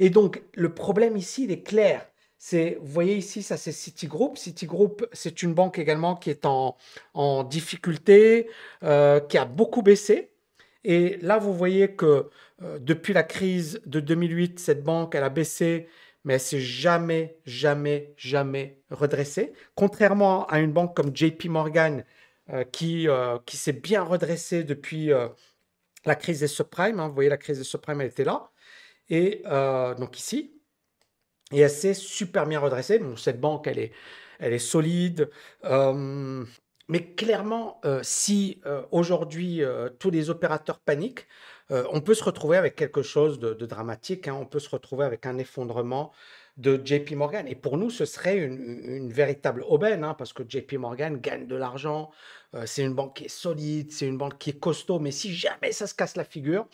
Et 0.00 0.10
donc, 0.10 0.42
le 0.54 0.74
problème 0.74 1.16
ici, 1.16 1.44
il 1.44 1.52
est 1.52 1.62
clair. 1.62 2.04
C'est, 2.36 2.78
vous 2.80 2.92
voyez 2.92 3.16
ici, 3.16 3.44
ça 3.44 3.56
c'est 3.56 3.72
Citigroup. 3.72 4.36
Citigroup, 4.36 5.06
c'est 5.12 5.42
une 5.42 5.54
banque 5.54 5.78
également 5.78 6.16
qui 6.16 6.30
est 6.30 6.44
en, 6.44 6.76
difficulté, 7.44 8.48
euh, 8.82 9.20
qui 9.20 9.38
a 9.38 9.44
beaucoup 9.44 9.82
baissé. 9.82 10.32
Et 10.82 11.16
là, 11.22 11.38
vous 11.38 11.54
voyez 11.54 11.94
que 11.94 12.28
euh, 12.62 12.78
depuis 12.80 13.12
la 13.12 13.22
crise 13.22 13.80
de 13.86 14.00
2008, 14.00 14.58
cette 14.58 14.82
banque, 14.82 15.14
elle 15.14 15.24
a 15.24 15.30
baissé, 15.30 15.86
mais 16.24 16.34
elle 16.34 16.40
s'est 16.40 16.60
jamais, 16.60 17.38
jamais, 17.44 18.14
jamais 18.16 18.80
redressée. 18.90 19.52
Contrairement 19.74 20.46
à 20.46 20.60
une 20.60 20.72
banque 20.72 20.96
comme 20.96 21.14
JP 21.14 21.46
Morgan, 21.46 22.04
euh, 22.50 22.64
qui, 22.64 23.06
qui 23.46 23.56
s'est 23.56 23.72
bien 23.72 24.02
redressée 24.02 24.64
depuis 24.64 25.10
la 26.04 26.14
crise 26.14 26.40
des 26.40 26.48
subprimes. 26.48 27.00
Hein, 27.00 27.08
vous 27.08 27.14
voyez, 27.14 27.30
la 27.30 27.36
crise 27.36 27.58
des 27.58 27.64
subprimes, 27.64 28.00
elle 28.00 28.08
était 28.08 28.24
là. 28.24 28.50
Et 29.08 29.42
euh, 29.46 29.94
donc 29.94 30.18
ici, 30.18 30.52
et 31.52 31.60
elle 31.60 31.70
s'est 31.70 31.94
super 31.94 32.46
bien 32.46 32.60
redressée. 32.60 33.00
Cette 33.16 33.40
banque, 33.40 33.66
elle 33.66 33.78
est, 33.78 33.92
elle 34.38 34.52
est 34.52 34.58
solide. 34.58 35.30
Euh, 36.84 36.88
mais 36.88 37.14
clairement, 37.14 37.80
euh, 37.84 38.00
si 38.02 38.60
aujourd'hui 38.90 39.62
tous 39.98 40.10
les 40.10 40.30
opérateurs 40.30 40.78
paniquent, 40.78 41.26
on 41.70 42.00
peut 42.00 42.14
se 42.14 42.24
retrouver 42.24 42.56
avec 42.56 42.76
quelque 42.76 43.02
chose 43.02 43.38
de, 43.38 43.54
dramatique. 43.66 44.28
Hein. 44.28 44.36
on 44.40 44.46
peut 44.46 44.60
se 44.60 44.68
retrouver 44.68 45.04
avec 45.04 45.26
un 45.26 45.38
effondrement 45.38 46.12
de 46.56 46.80
JP 46.82 47.12
Morgan. 47.12 47.46
Et 47.48 47.54
pour 47.54 47.78
nous, 47.78 47.90
ce 47.90 48.04
serait 48.04 48.38
une, 48.38 49.10
véritable 49.10 49.64
aubaine, 49.66 50.04
hein, 50.04 50.14
parce 50.14 50.32
que 50.32 50.42
JP 50.48 50.74
Morgan 50.74 51.18
gagne 51.20 51.46
de 51.46 51.56
l'argent, 51.56 52.10
euh, 52.54 52.64
c'est 52.66 52.82
une 52.82 52.94
banque 52.94 53.16
qui 53.16 53.24
est 53.24 53.28
solide, 53.28 53.90
c'est 53.90 54.06
une 54.06 54.18
banque 54.18 54.38
qui 54.38 54.50
est 54.50 54.58
costaud, 54.58 54.98
mais 54.98 55.10
si 55.10 55.34
jamais 55.34 55.72
ça 55.72 55.86
se 55.86 55.94
casse 55.94 56.16
la 56.16 56.24
figure, 56.24 56.66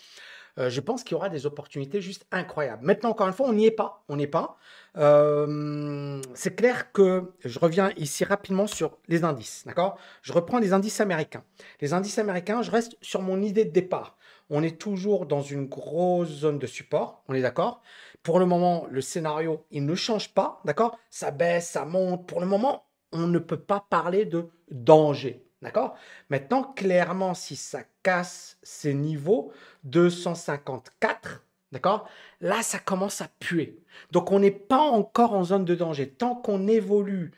euh, 0.61 0.71
je 0.71 0.81
pense 0.81 1.02
qu'il 1.02 1.12
y 1.12 1.17
aura 1.17 1.31
des 1.31 1.47
opportunités 1.47 2.00
juste 2.00 2.26
incroyables. 2.31 2.85
Maintenant, 2.85 3.11
encore 3.11 3.26
une 3.26 3.33
fois, 3.33 3.49
on 3.49 3.55
n'y 3.55 3.67
est 3.67 3.71
pas. 3.71 4.05
On 4.09 4.17
n'est 4.17 4.26
pas. 4.26 4.59
Euh, 4.97 6.21
c'est 6.35 6.55
clair 6.55 6.93
que 6.93 7.33
je 7.45 7.59
reviens 7.59 7.90
ici 7.97 8.25
rapidement 8.25 8.67
sur 8.67 8.99
les 9.09 9.25
indices. 9.25 9.64
D'accord? 9.67 9.97
Je 10.23 10.33
reprends 10.33 10.59
les 10.59 10.73
indices 10.73 11.00
américains. 11.00 11.45
Les 11.81 11.95
indices 11.95 12.19
américains, 12.19 12.62
je 12.62 12.71
reste 12.71 12.97
sur 13.00 13.23
mon 13.23 13.40
idée 13.40 13.64
de 13.64 13.71
départ. 13.71 14.17
On 14.50 14.62
est 14.62 14.79
toujours 14.79 15.26
dans 15.26 15.43
une 15.43 15.67
grosse 15.67 16.29
zone 16.29 16.59
de 16.59 16.67
support. 16.67 17.23
On 17.29 17.35
est 17.35 17.43
d'accord? 17.43 17.81
Pour 18.23 18.38
le 18.38 18.47
moment, 18.47 18.87
le 18.90 19.00
scénario, 19.00 19.64
il 19.71 19.87
ne 19.87 19.95
change 19.95 20.35
pas, 20.35 20.61
d'accord? 20.64 20.99
Ça 21.09 21.31
baisse, 21.31 21.71
ça 21.71 21.85
monte. 21.87 22.26
Pour 22.26 22.40
le 22.40 22.47
moment, 22.47 22.85
on 23.12 23.26
ne 23.26 23.38
peut 23.38 23.61
pas 23.61 23.87
parler 23.88 24.26
de 24.26 24.49
danger, 24.71 25.47
d'accord? 25.62 25.95
Maintenant, 26.29 26.64
clairement, 26.64 27.33
si 27.33 27.57
ça 27.57 27.83
casse 28.02 28.59
ces 28.62 28.93
niveaux, 28.93 29.52
254, 29.84 31.44
d'accord? 31.72 32.08
Là, 32.40 32.62
ça 32.62 32.78
commence 32.78 33.20
à 33.20 33.28
puer. 33.38 33.78
Donc, 34.10 34.32
on 34.32 34.40
n'est 34.40 34.50
pas 34.50 34.80
encore 34.80 35.34
en 35.34 35.44
zone 35.44 35.64
de 35.64 35.75
danger. 35.75 36.08
Tant 36.08 36.34
qu'on 36.34 36.66
évolue 36.66 37.32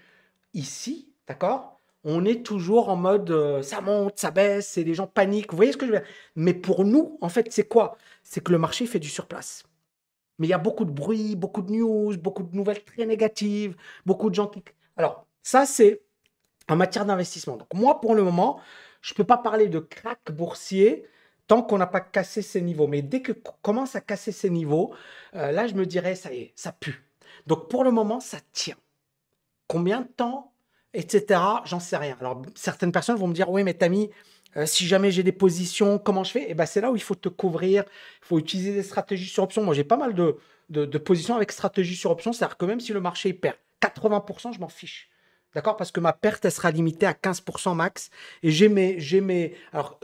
ici, 0.54 1.08
d'accord? 1.26 1.78
On 2.04 2.25
est 2.25 2.44
toujours 2.44 2.88
en 2.88 2.96
mode 2.96 3.30
euh, 3.30 3.62
ça 3.62 3.80
monte, 3.80 4.18
ça 4.18 4.32
baisse, 4.32 4.76
et 4.76 4.84
les 4.84 4.94
gens 4.94 5.06
paniquent. 5.06 5.52
Vous 5.52 5.56
voyez 5.56 5.72
ce 5.72 5.76
que 5.76 5.87
je 5.87 5.92
veux 5.92 5.99
dire? 5.99 6.08
Mais 6.34 6.54
pour 6.54 6.84
nous, 6.84 7.16
en 7.20 7.28
fait, 7.28 7.52
c'est 7.52 7.68
quoi? 7.68 7.96
C'est 8.25 8.42
que 8.42 8.50
le 8.50 8.58
marché 8.58 8.87
fait 8.87 8.99
du 8.99 9.08
surplace. 9.08 9.64
Mais 10.38 10.49
il 10.49 10.50
y 10.50 10.54
a 10.54 10.58
beaucoup 10.58 10.84
de 10.84 10.90
bruit, 10.90 11.37
beaucoup 11.37 11.62
de 11.62 11.70
news, 11.70 12.16
beaucoup 12.16 12.42
de 12.42 12.56
nouvelles 12.56 12.82
très 12.82 13.06
négatives, 13.06 13.76
beaucoup 14.04 14.30
de 14.30 14.34
gens 14.34 14.49
qui... 14.49 14.62
Alors, 14.96 15.26
ça, 15.42 15.66
c'est 15.66 16.02
en 16.68 16.76
matière 16.76 17.04
d'investissement. 17.04 17.56
Donc, 17.56 17.72
moi, 17.75 18.00
pour 18.00 18.14
le 18.14 18.25
moment, 18.25 18.61
je 19.00 19.12
ne 19.12 19.16
peux 19.16 19.25
pas 19.25 19.38
parler 19.38 19.68
de 19.68 19.78
crack 19.78 20.32
boursier 20.32 21.06
tant 21.52 21.62
qu'on 21.62 21.76
n'a 21.76 21.87
pas 21.87 22.00
cassé 22.00 22.40
ces 22.40 22.62
niveaux. 22.62 22.87
Mais 22.87 23.02
dès 23.02 23.21
que 23.21 23.32
commence 23.61 23.94
à 23.94 24.00
casser 24.00 24.32
ces 24.32 24.49
niveaux, 24.49 24.94
euh, 25.35 25.52
là, 25.52 25.66
je 25.66 25.75
me 25.75 25.85
dirais, 25.85 26.14
ça 26.14 26.32
y 26.32 26.38
est, 26.38 26.52
ça 26.56 26.73
pue. 26.73 27.04
Donc, 27.47 27.68
pour 27.68 27.85
le 27.85 27.90
moment, 27.90 28.21
ça 28.21 28.38
tient. 28.54 28.76
Combien 29.66 30.00
de 30.00 30.06
temps 30.06 30.54
Etc. 30.94 31.38
J'en 31.66 31.78
sais 31.78 31.99
rien. 31.99 32.16
Alors, 32.21 32.40
certaines 32.54 32.90
personnes 32.90 33.16
vont 33.16 33.28
me 33.28 33.35
dire, 33.35 33.50
oui, 33.50 33.64
mais 33.64 33.75
Tammy, 33.75 34.09
euh, 34.56 34.64
si 34.64 34.87
jamais 34.87 35.11
j'ai 35.11 35.23
des 35.23 35.32
positions, 35.32 35.99
comment 35.99 36.25
je 36.25 36.30
fais? 36.30 36.44
Et 36.44 36.52
eh 36.52 36.54
ben, 36.54 36.64
c'est 36.64 36.80
là 36.80 36.90
où 36.90 36.97
il 36.97 37.02
faut 37.02 37.16
te 37.16 37.28
couvrir, 37.28 37.85
il 38.23 38.26
faut 38.26 38.38
utiliser 38.38 38.73
des 38.73 38.82
stratégies 38.82 39.28
sur 39.28 39.42
option. 39.42 39.62
Moi, 39.62 39.75
j'ai 39.75 39.85
pas 39.85 39.99
mal 39.99 40.14
de, 40.14 40.38
de, 40.71 40.99
positions 40.99 41.37
avec 41.37 41.52
stratégie 41.52 41.97
sur 41.97 42.11
option, 42.11 42.32
c'est-à-dire 42.32 42.56
que 42.56 42.64
même 42.64 42.80
si 42.80 42.94
le 42.94 43.00
marché 43.02 43.30
perd 43.35 43.56
80%, 43.82 44.54
je 44.54 44.59
m'en 44.59 44.68
fiche. 44.68 45.11
D'accord? 45.54 45.76
Parce 45.76 45.92
que 45.92 46.00
ma 46.00 46.12
perte, 46.12 46.44
elle 46.44 46.52
sera 46.52 46.71
limitée 46.71 47.06
à 47.06 47.12
15% 47.12 47.75
max. 47.75 48.11
Et 48.42 48.50
j'ai 48.50 48.68
mes, 48.68 48.99
mes. 49.21 49.54
Alors, 49.73 49.99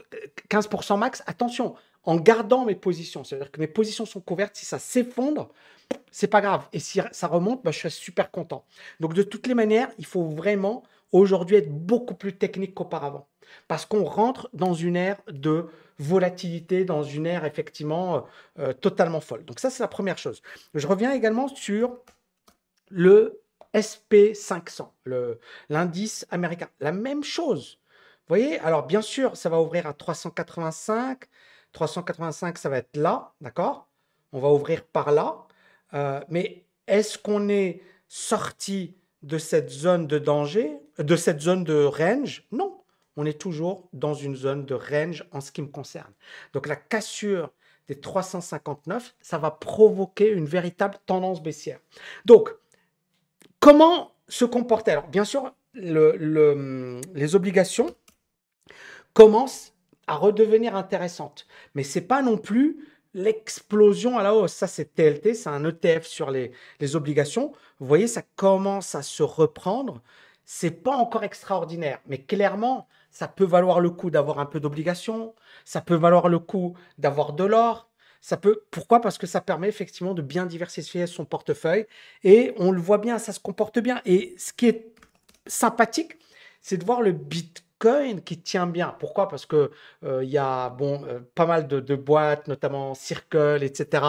15% 0.50 0.98
max, 0.98 1.22
attention, 1.26 1.74
en 2.04 2.16
gardant 2.16 2.64
mes 2.64 2.74
positions. 2.74 3.24
C'est-à-dire 3.24 3.50
que 3.50 3.60
mes 3.60 3.66
positions 3.66 4.06
sont 4.06 4.20
couvertes. 4.20 4.56
Si 4.56 4.66
ça 4.66 4.78
s'effondre, 4.78 5.48
c'est 6.10 6.28
pas 6.28 6.40
grave. 6.40 6.66
Et 6.72 6.78
si 6.78 7.00
ça 7.12 7.26
remonte, 7.26 7.64
bah, 7.64 7.70
je 7.70 7.78
suis 7.78 7.90
super 7.90 8.30
content. 8.30 8.64
Donc, 9.00 9.14
de 9.14 9.22
toutes 9.22 9.46
les 9.46 9.54
manières, 9.54 9.90
il 9.98 10.06
faut 10.06 10.24
vraiment 10.24 10.82
aujourd'hui 11.12 11.56
être 11.56 11.70
beaucoup 11.70 12.14
plus 12.14 12.36
technique 12.36 12.74
qu'auparavant. 12.74 13.26
Parce 13.66 13.86
qu'on 13.86 14.04
rentre 14.04 14.50
dans 14.52 14.74
une 14.74 14.96
ère 14.96 15.18
de 15.28 15.68
volatilité, 15.98 16.84
dans 16.84 17.02
une 17.02 17.26
ère 17.26 17.44
effectivement 17.44 18.16
euh, 18.16 18.20
euh, 18.58 18.72
totalement 18.72 19.20
folle. 19.20 19.44
Donc 19.44 19.58
ça, 19.58 19.70
c'est 19.70 19.82
la 19.82 19.88
première 19.88 20.18
chose. 20.18 20.42
Je 20.74 20.86
reviens 20.86 21.12
également 21.12 21.48
sur 21.48 21.98
le 22.90 23.40
SP500, 23.74 24.88
l'indice 25.68 26.26
américain. 26.30 26.68
La 26.80 26.92
même 26.92 27.22
chose. 27.22 27.78
Vous 28.28 28.36
voyez 28.36 28.58
Alors 28.60 28.86
bien 28.86 29.02
sûr, 29.02 29.36
ça 29.36 29.48
va 29.48 29.60
ouvrir 29.60 29.86
à 29.86 29.92
385. 29.92 31.24
385, 31.72 32.58
ça 32.58 32.68
va 32.68 32.78
être 32.78 32.96
là, 32.96 33.32
d'accord? 33.40 33.88
On 34.32 34.40
va 34.40 34.48
ouvrir 34.48 34.84
par 34.84 35.12
là. 35.12 35.46
Euh, 35.94 36.20
mais 36.28 36.64
est-ce 36.86 37.18
qu'on 37.18 37.48
est 37.48 37.82
sorti 38.08 38.96
de 39.22 39.38
cette 39.38 39.70
zone 39.70 40.06
de 40.06 40.18
danger, 40.18 40.78
de 40.98 41.16
cette 41.16 41.40
zone 41.40 41.64
de 41.64 41.84
range? 41.84 42.46
Non, 42.52 42.82
on 43.16 43.26
est 43.26 43.38
toujours 43.38 43.88
dans 43.92 44.14
une 44.14 44.36
zone 44.36 44.64
de 44.64 44.74
range 44.74 45.26
en 45.32 45.40
ce 45.40 45.52
qui 45.52 45.62
me 45.62 45.68
concerne. 45.68 46.12
Donc 46.52 46.66
la 46.66 46.76
cassure 46.76 47.50
des 47.88 47.98
359, 47.98 49.14
ça 49.20 49.38
va 49.38 49.50
provoquer 49.50 50.30
une 50.30 50.44
véritable 50.44 50.98
tendance 51.06 51.42
baissière. 51.42 51.80
Donc, 52.26 52.50
comment 53.60 54.12
se 54.28 54.44
comporter? 54.44 54.92
Alors, 54.92 55.08
bien 55.08 55.24
sûr, 55.24 55.52
les 55.74 57.34
obligations 57.34 57.94
commencent 59.14 59.74
à 60.06 60.16
redevenir 60.16 60.74
intéressantes, 60.74 61.46
mais 61.74 61.82
ce 61.82 61.98
n'est 61.98 62.04
pas 62.06 62.22
non 62.22 62.38
plus 62.38 62.86
l'explosion 63.14 64.18
à 64.18 64.22
la 64.22 64.34
hausse. 64.34 64.52
Ça, 64.52 64.66
c'est 64.66 64.94
TLT, 64.94 65.34
c'est 65.34 65.48
un 65.48 65.64
ETF 65.64 66.06
sur 66.06 66.30
les, 66.30 66.52
les, 66.80 66.96
obligations. 66.96 67.52
Vous 67.80 67.86
voyez, 67.86 68.06
ça 68.06 68.22
commence 68.36 68.94
à 68.94 69.02
se 69.02 69.22
reprendre. 69.22 70.02
C'est 70.44 70.70
pas 70.70 70.96
encore 70.96 71.24
extraordinaire, 71.24 72.00
mais 72.06 72.18
clairement, 72.18 72.88
ça 73.10 73.28
peut 73.28 73.44
valoir 73.44 73.80
le 73.80 73.90
coup 73.90 74.10
d'avoir 74.10 74.38
un 74.38 74.46
peu 74.46 74.60
d'obligations. 74.60 75.34
Ça 75.64 75.80
peut 75.80 75.94
valoir 75.94 76.28
le 76.28 76.38
coup 76.38 76.74
d'avoir 76.98 77.32
de 77.32 77.44
l'or. 77.44 77.90
Ça 78.20 78.36
peut. 78.36 78.62
Pourquoi? 78.70 79.00
Parce 79.00 79.18
que 79.18 79.26
ça 79.26 79.40
permet 79.40 79.68
effectivement 79.68 80.14
de 80.14 80.22
bien 80.22 80.46
diversifier 80.46 81.06
son 81.06 81.24
portefeuille. 81.24 81.86
Et 82.24 82.52
on 82.56 82.72
le 82.72 82.80
voit 82.80 82.98
bien, 82.98 83.18
ça 83.18 83.32
se 83.32 83.40
comporte 83.40 83.78
bien. 83.78 84.00
Et 84.04 84.34
ce 84.38 84.52
qui 84.52 84.66
est 84.66 84.92
sympathique, 85.46 86.18
c'est 86.60 86.76
de 86.76 86.84
voir 86.84 87.02
le 87.02 87.12
Bitcoin 87.12 88.22
qui 88.24 88.40
tient 88.40 88.66
bien. 88.66 88.94
Pourquoi? 88.98 89.28
Parce 89.28 89.46
que 89.46 89.70
euh, 90.04 90.24
il 90.24 90.30
y 90.30 90.38
a 90.38 90.70
bon 90.70 91.04
euh, 91.06 91.20
pas 91.34 91.46
mal 91.46 91.68
de, 91.68 91.94
boîtes, 91.94 92.48
notamment 92.48 92.94
Circle, 92.94 93.62
etc., 93.62 94.04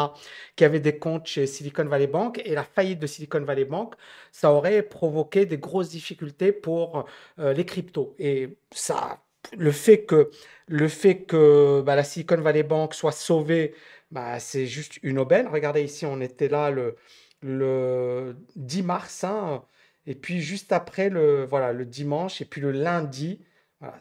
qui 0.56 0.66
avaient 0.66 0.80
des 0.80 0.98
comptes 0.98 1.28
chez 1.28 1.46
Silicon 1.48 1.86
Valley 1.86 2.08
Bank 2.08 2.42
et 2.44 2.56
la 2.56 2.64
faillite 2.64 3.00
de 3.00 3.08
Silicon 3.08 3.42
Valley 3.42 3.66
Bank, 3.66 3.96
ça 4.32 4.52
aurait 4.52 4.82
provoqué 4.84 5.46
des 5.46 5.58
grosses 5.58 5.90
difficultés 5.90 6.52
pour 6.52 7.06
euh, 7.40 7.54
les 7.54 7.66
cryptos. 7.66 8.16
Et 8.20 8.58
ça, 8.72 9.20
le 9.58 9.72
fait 9.72 10.04
que 10.04 10.32
le 10.68 10.88
fait 10.88 11.24
que 11.24 11.82
bah, 11.82 11.96
la 11.96 12.04
Silicon 12.04 12.38
Valley 12.42 12.64
Bank 12.64 12.94
soit 12.94 13.12
sauvée, 13.12 13.74
bah, 14.12 14.40
c'est 14.40 14.66
juste 14.66 15.00
une 15.04 15.20
aubaine. 15.20 15.48
Regardez 15.48 15.84
ici, 15.84 16.06
on 16.06 16.22
était 16.22 16.50
là 16.50 16.72
le 16.72 16.96
le 17.42 18.36
10 18.56 18.84
mars. 18.84 19.24
Hein, 19.24 19.64
et 20.06 20.16
puis 20.16 20.42
juste 20.42 20.72
après 20.72 21.10
le 21.10 21.46
voilà 21.46 21.74
le 21.74 21.86
dimanche 21.86 22.42
et 22.42 22.46
puis 22.46 22.62
le 22.62 22.72
lundi, 22.72 23.40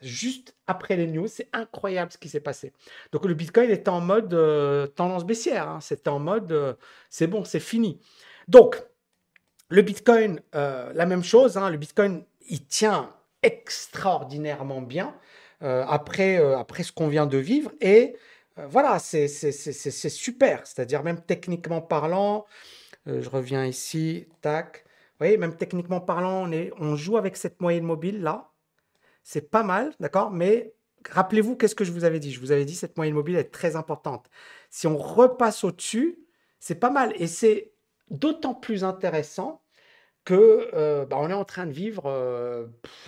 juste 0.03 0.57
après 0.67 0.97
les 0.97 1.07
news, 1.07 1.27
c'est 1.29 1.49
incroyable 1.53 2.13
ce 2.13 2.19
qui 2.19 2.29
s'est 2.29 2.41
passé. 2.41 2.73
Donc 3.13 3.25
le 3.25 3.35
Bitcoin 3.35 3.71
est 3.71 3.89
en 3.89 4.01
mode 4.01 4.35
euh, 4.35 4.87
tendance 4.87 5.25
baissière, 5.25 5.69
hein. 5.69 5.79
c'est 5.81 6.09
en 6.09 6.19
mode 6.19 6.53
euh, 6.53 6.75
c'est 7.11 7.27
bon, 7.27 7.45
c'est 7.45 7.61
fini. 7.61 8.01
Donc 8.49 8.83
le 9.69 9.83
Bitcoin, 9.83 10.41
euh, 10.55 10.93
la 10.95 11.07
même 11.07 11.23
chose, 11.23 11.57
hein. 11.57 11.71
le 11.71 11.77
Bitcoin, 11.77 12.25
il 12.49 12.65
tient 12.67 13.15
extraordinairement 13.43 14.83
bien 14.83 15.15
après, 15.61 16.37
après 16.37 16.85
ce 16.85 16.93
qu'on 16.93 17.09
vient 17.09 17.27
de 17.27 17.37
vivre 17.37 17.73
et 17.81 18.15
voilà, 18.69 18.99
c'est 18.99 19.29
super, 19.29 20.67
c'est-à-dire 20.67 21.03
même 21.03 21.21
techniquement 21.21 21.81
parlant, 21.81 22.47
je 23.07 23.29
reviens 23.29 23.65
ici, 23.65 24.27
tac, 24.41 24.85
vous 24.85 25.25
voyez, 25.25 25.37
même 25.37 25.57
techniquement 25.57 26.01
parlant, 26.01 26.49
on, 26.49 26.53
est, 26.53 26.73
on 26.79 26.97
joue 26.97 27.17
avec 27.17 27.37
cette 27.37 27.61
moyenne 27.61 27.85
mobile 27.85 28.23
là, 28.23 28.51
c'est 29.23 29.51
pas 29.51 29.63
mal, 29.63 29.93
d'accord? 30.01 30.31
Mais 30.31 30.75
rappelez-vous, 31.11 31.57
qu'est-ce 31.57 31.75
que 31.75 31.85
je 31.85 31.93
vous 31.93 32.05
avais 32.05 32.19
dit? 32.19 32.33
Je 32.33 32.41
vous 32.41 32.53
avais 32.53 32.65
dit 32.65 32.75
cette 32.75 32.97
moyenne 32.97 33.15
mobile 33.15 33.37
est 33.37 33.51
très 33.53 33.77
importante. 33.77 34.31
Si 34.71 34.87
on 34.87 34.97
repasse 34.97 35.65
au-dessus, 35.65 36.19
c'est 36.61 36.77
pas 36.77 36.91
mal. 36.91 37.13
Et 37.17 37.27
c'est 37.27 37.73
d'autant 38.11 38.55
plus 38.55 38.85
intéressant 38.85 39.63
que 40.25 40.71
euh, 40.75 41.07
bah, 41.07 41.17
on 41.21 41.31
est 41.31 41.35
en 41.35 41.45
train 41.45 41.67
de 41.67 41.73
vivre 41.73 42.05
euh, 42.07 42.67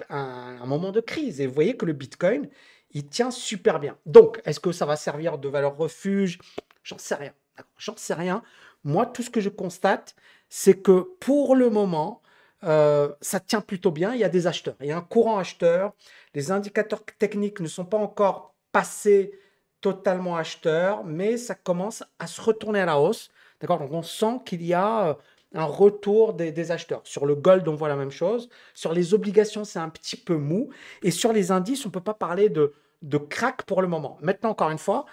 un, 0.09 0.67
moment 0.67 0.93
de 0.93 1.01
crise. 1.01 1.41
Et 1.41 1.47
vous 1.47 1.55
voyez 1.55 1.77
que 1.77 1.87
le 1.87 1.93
Bitcoin, 1.93 2.49
il 2.93 3.07
tient 3.07 3.31
super 3.31 3.81
bien. 3.81 3.97
Donc, 4.07 4.41
est-ce 4.45 4.61
que 4.61 4.73
ça 4.73 4.87
va 4.87 4.97
servir 4.97 5.39
de 5.39 5.49
valeur 5.49 5.77
refuge? 5.77 6.39
J'en 6.83 6.99
sais 6.99 7.15
rien. 7.15 7.33
J'en 7.79 7.97
sais 7.97 8.15
rien. 8.15 8.43
Moi, 8.85 9.07
tout 9.07 9.23
ce 9.23 9.31
que 9.31 9.41
je 9.41 9.49
constate, 9.49 10.15
c'est 10.49 10.81
que 10.81 11.01
pour 11.21 11.55
le 11.55 11.71
moment, 11.71 12.23
euh, 12.65 13.13
ça 13.21 13.41
tient 13.41 13.61
plutôt 13.61 13.91
bien. 13.91 14.15
Il 14.15 14.21
y 14.21 14.25
a 14.25 14.29
des 14.29 14.47
acheteurs. 14.47 14.77
Il 14.81 14.87
y 14.87 14.93
a 14.93 14.97
un 14.97 15.03
courant 15.03 15.39
acheteur. 15.39 15.93
Les 16.35 16.51
indicateurs 16.51 17.05
techniques 17.19 17.61
ne 17.61 17.69
sont 17.69 17.85
pas 17.85 17.99
encore 17.99 18.55
passés 18.73 19.33
totalement 19.81 20.37
acheteur, 20.37 21.05
mais 21.05 21.37
ça 21.37 21.55
commence 21.55 22.05
à 22.19 22.27
se 22.27 22.41
retourner 22.41 22.81
à 22.81 22.87
la 22.87 22.99
hausse. 22.99 23.31
D'accord 23.61 23.79
Donc 23.79 23.93
on 23.93 24.03
sent 24.03 24.41
qu'il 24.45 24.63
y 24.65 24.75
a 24.75 25.09
euh, 25.09 25.15
un 25.53 25.65
retour 25.65 26.35
des, 26.35 26.71
acheteurs. 26.71 27.03
Sur 27.05 27.27
le 27.27 27.35
gold, 27.35 27.67
on 27.69 27.75
voit 27.75 27.89
la 27.89 27.97
même 27.97 28.11
chose. 28.11 28.49
Sur 28.75 28.93
les 28.93 29.15
obligations, 29.15 29.65
c'est 29.65 29.79
un 29.79 29.89
petit 29.89 30.17
peu 30.17 30.37
mou. 30.37 30.71
Et 31.03 31.11
sur 31.11 31.33
les 31.33 31.51
indices, 31.51 31.85
on 31.85 31.89
ne 31.89 31.93
peut 31.93 32.01
pas 32.01 32.15
parler 32.15 32.49
de, 32.49 32.73
de 33.03 33.19
crack 33.19 33.63
pour 33.63 33.83
le 33.83 33.89
moment. 33.89 34.19
Maintenant, 34.21 34.51
encore 34.51 34.71
une 34.71 34.79
fois, 34.79 35.07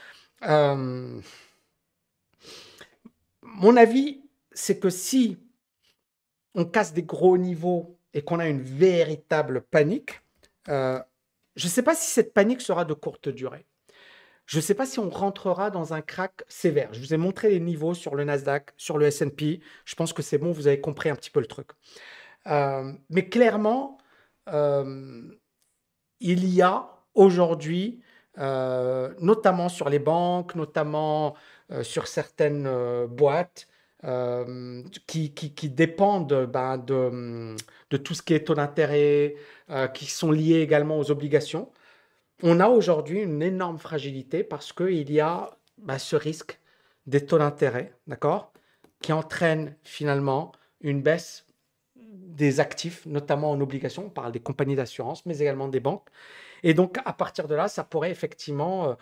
euh, 0.44 1.20
mon 3.42 3.78
avis, 3.78 4.22
c'est 4.52 4.80
que 4.80 4.90
si 4.90 5.38
on 6.56 6.66
casse 6.66 6.94
des 6.94 7.04
gros 7.04 7.38
niveaux 7.38 7.98
et 8.14 8.22
qu'on 8.24 8.40
a 8.40 8.48
une 8.48 8.62
véritable 8.62 9.62
panique, 9.62 10.22
euh, 10.70 11.00
je 11.56 11.66
ne 11.66 11.70
sais 11.70 11.84
pas 11.84 11.96
si 11.96 12.12
cette 12.12 12.34
panique 12.34 12.62
sera 12.62 12.86
de 12.86 12.94
courte 12.94 13.30
durée. 13.30 13.66
Je 14.48 14.58
ne 14.58 14.62
sais 14.62 14.74
pas 14.74 14.86
si 14.86 14.98
on 15.00 15.10
rentrera 15.10 15.70
dans 15.72 15.94
un 15.94 16.02
crack 16.02 16.44
sévère. 16.48 16.90
Je 16.94 17.00
vous 17.02 17.14
ai 17.14 17.18
montré 17.18 17.50
les 17.50 17.60
niveaux 17.60 17.94
sur 17.94 18.16
le 18.16 18.24
Nasdaq, 18.24 18.72
sur 18.78 18.98
le 18.98 19.08
S&P. 19.08 19.60
Je 19.84 19.96
pense 19.96 20.14
que 20.14 20.22
c'est 20.22 20.38
bon, 20.38 20.54
vous 20.54 20.68
avez 20.68 20.80
compris 20.80 21.10
un 21.10 21.16
petit 21.16 21.30
peu 21.30 21.42
le 21.42 21.48
truc. 21.48 21.68
Euh, 22.48 22.94
mais 23.10 23.28
clairement, 23.28 23.98
euh, 24.48 25.22
il 26.22 26.46
y 26.48 26.62
a 26.62 26.88
aujourd'hui, 27.14 28.02
euh, 28.38 29.14
notamment 29.20 29.68
sur 29.68 29.90
les 29.90 30.00
banques, 30.00 30.56
notamment 30.56 31.36
sur 31.82 32.08
certaines 32.08 33.06
boîtes, 33.08 33.68
qui, 35.08 35.70
dépendent 35.76 36.46
ben, 36.46 36.78
de, 36.78 37.98
tout 37.98 38.14
ce 38.14 38.22
qui 38.22 38.34
est 38.34 38.46
taux 38.46 38.56
d'intérêt, 38.56 39.36
qui 39.94 40.06
sont 40.06 40.32
liés 40.32 40.62
également 40.62 40.98
aux 40.98 41.12
obligations 41.12 41.70
on 42.44 42.60
a 42.60 42.68
aujourd'hui 42.68 43.22
une 43.22 43.42
énorme 43.42 43.80
fragilité 43.80 44.44
parce 44.44 44.74
qu'il 44.74 45.12
y 45.12 45.20
a 45.20 45.50
bah, 45.78 46.00
ce 46.00 46.16
risque 46.16 46.60
des 47.06 47.26
taux 47.26 47.38
d'intérêt, 47.38 47.94
d'accord, 48.08 48.52
qui 49.02 49.14
entraîne 49.14 49.76
finalement 49.84 50.52
une 50.82 51.02
baisse 51.02 51.46
des 51.96 52.60
actifs, 52.60 53.06
notamment 53.06 53.52
en 53.52 53.62
obligations. 53.62 54.06
On 54.06 54.10
parle 54.10 54.32
des 54.32 54.40
compagnies 54.40 54.76
d'assurance, 54.76 55.26
mais 55.26 55.40
également 55.40 55.68
des 55.68 55.80
banques. 55.80 56.08
Et 56.64 56.74
donc, 56.74 56.98
à 57.04 57.14
partir 57.14 57.48
de 57.48 57.56
là, 57.56 57.68
ça 57.68 57.84
pourrait 57.84 58.12
effectivement, 58.12 58.90
euh, 58.90 58.94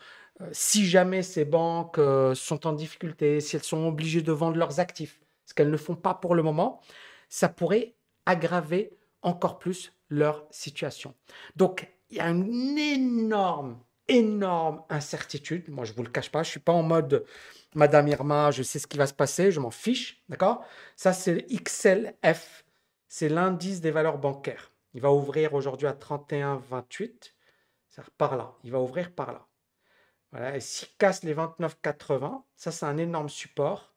euh, 0.41 0.49
si 0.51 0.85
jamais 0.85 1.21
ces 1.21 1.45
banques 1.45 1.97
euh, 1.97 2.35
sont 2.35 2.67
en 2.67 2.73
difficulté, 2.73 3.39
si 3.39 3.55
elles 3.55 3.63
sont 3.63 3.87
obligées 3.87 4.21
de 4.21 4.31
vendre 4.31 4.57
leurs 4.57 4.79
actifs, 4.79 5.19
ce 5.45 5.53
qu'elles 5.53 5.71
ne 5.71 5.77
font 5.77 5.95
pas 5.95 6.13
pour 6.13 6.35
le 6.35 6.43
moment, 6.43 6.81
ça 7.29 7.49
pourrait 7.49 7.95
aggraver 8.25 8.97
encore 9.21 9.59
plus 9.59 9.93
leur 10.09 10.45
situation. 10.51 11.13
Donc, 11.55 11.94
il 12.15 12.19
y 12.19 12.21
a 12.21 12.29
une 12.29 12.77
énorme, 12.77 13.77
énorme 14.07 14.83
incertitude. 14.89 15.69
Moi, 15.69 15.83
je 15.83 15.91
ne 15.91 15.97
vous 15.97 16.03
le 16.03 16.09
cache 16.09 16.31
pas, 16.31 16.43
je 16.43 16.47
ne 16.47 16.51
suis 16.51 16.59
pas 16.61 16.71
en 16.71 16.81
mode 16.83 17.25
Madame 17.73 18.07
Irma, 18.07 18.51
je 18.51 18.63
sais 18.63 18.79
ce 18.79 18.87
qui 18.87 18.97
va 18.97 19.05
se 19.05 19.13
passer, 19.13 19.51
je 19.51 19.59
m'en 19.59 19.71
fiche. 19.71 20.23
D'accord? 20.29 20.65
Ça, 20.95 21.11
c'est 21.11 21.45
XLF. 21.47 22.65
C'est 23.09 23.27
l'indice 23.27 23.81
des 23.81 23.91
valeurs 23.91 24.17
bancaires. 24.17 24.71
Il 24.93 25.01
va 25.01 25.11
ouvrir 25.11 25.53
aujourd'hui 25.53 25.87
à 25.87 25.93
31,28. 25.93 27.33
Ça 27.89 28.01
par 28.17 28.37
là. 28.37 28.53
Il 28.63 28.71
va 28.71 28.79
ouvrir 28.79 29.11
par 29.13 29.33
là. 29.33 29.45
Voilà. 30.31 30.55
Et 30.55 30.61
s'il 30.61 30.87
casse 30.97 31.23
les 31.23 31.35
29,80, 31.35 32.43
ça, 32.55 32.71
c'est 32.71 32.85
un 32.85 32.97
énorme 32.97 33.29
support. 33.29 33.93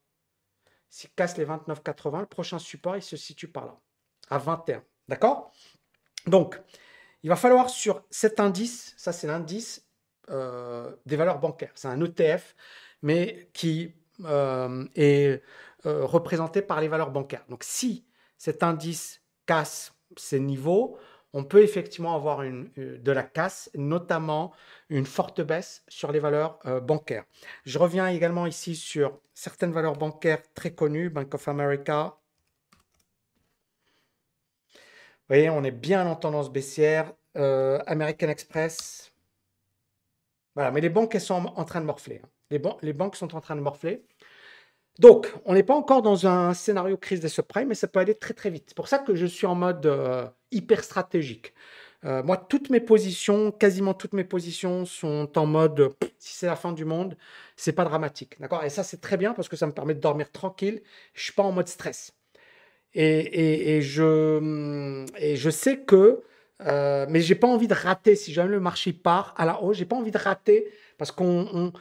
S'il 0.90 1.10
casse 1.10 1.36
les 1.36 1.46
29,80, 1.46 2.20
le 2.20 2.26
prochain 2.26 2.58
support, 2.58 2.96
il 2.96 3.02
se 3.02 3.16
situe 3.16 3.48
par 3.48 3.66
là, 3.66 3.80
à 4.28 4.38
21. 4.38 4.82
D'accord? 5.06 5.52
Donc, 6.26 6.60
il 7.22 7.28
va 7.28 7.36
falloir 7.36 7.70
sur 7.70 8.04
cet 8.10 8.40
indice, 8.40 8.94
ça 8.96 9.12
c'est 9.12 9.26
l'indice 9.26 9.86
euh, 10.30 10.94
des 11.06 11.16
valeurs 11.16 11.38
bancaires, 11.38 11.72
c'est 11.74 11.88
un 11.88 12.00
ETF, 12.00 12.54
mais 13.02 13.50
qui 13.52 13.94
euh, 14.24 14.84
est 14.94 15.42
euh, 15.86 16.04
représenté 16.04 16.62
par 16.62 16.80
les 16.80 16.88
valeurs 16.88 17.10
bancaires. 17.10 17.44
Donc 17.48 17.64
si 17.64 18.06
cet 18.36 18.62
indice 18.62 19.22
casse 19.46 19.94
ces 20.16 20.40
niveaux, 20.40 20.98
on 21.32 21.44
peut 21.44 21.62
effectivement 21.62 22.14
avoir 22.14 22.40
de 22.42 23.12
la 23.12 23.22
casse, 23.22 23.70
notamment 23.74 24.52
une 24.88 25.04
forte 25.04 25.42
baisse 25.42 25.84
sur 25.86 26.10
les 26.10 26.20
valeurs 26.20 26.58
bancaires. 26.82 27.24
Je 27.66 27.78
reviens 27.78 28.08
également 28.08 28.46
ici 28.46 28.74
sur 28.74 29.20
certaines 29.34 29.72
valeurs 29.72 29.96
bancaires 29.96 30.40
très 30.54 30.72
connues, 30.72 31.10
Bank 31.10 31.34
of 31.34 31.46
America, 31.48 32.18
vous 35.17 35.17
voyez, 35.28 35.50
on 35.50 35.64
est 35.64 35.70
bien 35.70 36.06
en 36.06 36.16
tendance 36.16 36.52
baissière. 36.52 37.12
Euh, 37.36 37.78
American 37.86 38.28
Express. 38.28 39.12
Voilà, 40.54 40.70
mais 40.72 40.80
les 40.80 40.88
banques, 40.88 41.14
elles 41.14 41.20
sont 41.20 41.46
en 41.54 41.64
train 41.64 41.80
de 41.80 41.86
morfler. 41.86 42.20
Hein. 42.24 42.28
Les, 42.82 42.92
banques 42.92 43.16
sont 43.16 43.34
en 43.36 43.40
train 43.40 43.54
de 43.54 43.60
morfler. 43.60 44.02
Donc, 44.98 45.32
on 45.44 45.54
n'est 45.54 45.62
pas 45.62 45.74
encore 45.74 46.02
dans 46.02 46.26
un 46.26 46.54
scénario 46.54 46.96
crise 46.96 47.20
des 47.20 47.28
subprimes, 47.28 47.68
mais 47.68 47.74
ça 47.74 47.86
peut 47.86 48.00
aller 48.00 48.14
très 48.14 48.34
très 48.34 48.50
vite. 48.50 48.64
C'est 48.68 48.76
pour 48.76 48.88
ça 48.88 48.98
que 48.98 49.14
je 49.14 49.26
suis 49.26 49.46
en 49.46 49.54
mode 49.54 49.86
euh, 49.86 50.26
hyper 50.50 50.82
stratégique. 50.82 51.54
Euh, 52.04 52.22
moi, 52.22 52.36
toutes 52.36 52.70
mes 52.70 52.80
positions, 52.80 53.52
quasiment 53.52 53.94
toutes 53.94 54.14
mes 54.14 54.24
positions 54.24 54.84
sont 54.84 55.38
en 55.38 55.46
mode 55.46 55.94
si 56.18 56.34
c'est 56.34 56.46
la 56.46 56.56
fin 56.56 56.72
du 56.72 56.84
monde, 56.84 57.16
c'est 57.56 57.72
pas 57.72 57.84
dramatique. 57.84 58.40
D'accord? 58.40 58.64
Et 58.64 58.70
ça, 58.70 58.82
c'est 58.82 59.00
très 59.00 59.16
bien 59.16 59.34
parce 59.34 59.48
que 59.48 59.56
ça 59.56 59.66
me 59.66 59.72
permet 59.72 59.94
de 59.94 60.00
dormir 60.00 60.32
tranquille. 60.32 60.82
Je 61.14 61.22
suis 61.22 61.32
pas 61.32 61.42
en 61.42 61.52
mode 61.52 61.68
stress. 61.68 62.17
Et, 62.94 63.80
je, 63.82 65.04
et 65.18 65.36
je 65.36 65.50
sais 65.50 65.80
que, 65.80 66.22
euh, 66.62 67.06
mais 67.08 67.20
j'ai 67.20 67.34
pas 67.34 67.46
envie 67.46 67.68
de 67.68 67.74
rater 67.74 68.16
si 68.16 68.32
jamais 68.32 68.50
le 68.50 68.60
marché 68.60 68.92
part 68.92 69.34
à 69.36 69.44
la 69.44 69.62
hausse, 69.62 69.76
j'ai 69.76 69.84
pas 69.84 69.96
envie 69.96 70.10
de 70.10 70.18
rater 70.18 70.66
parce 70.96 71.12
qu'on 71.12 71.72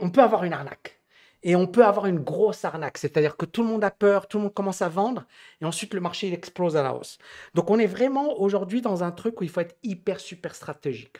on, 0.00 0.10
peut 0.10 0.22
avoir 0.22 0.44
une 0.44 0.52
arnaque. 0.52 1.00
Et 1.42 1.54
on 1.54 1.66
peut 1.66 1.84
avoir 1.84 2.06
une 2.06 2.18
grosse 2.18 2.64
arnaque, 2.64 2.98
c'est-à-dire 2.98 3.36
que 3.36 3.46
tout 3.46 3.62
le 3.62 3.68
monde 3.68 3.84
a 3.84 3.90
peur, 3.90 4.26
tout 4.26 4.38
le 4.38 4.44
monde 4.44 4.54
commence 4.54 4.82
à 4.82 4.88
vendre, 4.88 5.26
et 5.60 5.64
ensuite 5.64 5.94
le 5.94 6.00
marché 6.00 6.26
il 6.26 6.34
explose 6.34 6.76
à 6.76 6.82
la 6.82 6.94
hausse. 6.94 7.18
Donc 7.54 7.70
on 7.70 7.78
est 7.78 7.86
vraiment 7.86 8.40
aujourd'hui 8.40 8.80
dans 8.82 9.04
un 9.04 9.12
truc 9.12 9.40
où 9.40 9.44
il 9.44 9.50
faut 9.50 9.60
être 9.60 9.76
hyper 9.84 10.18
super 10.18 10.54
stratégique. 10.54 11.18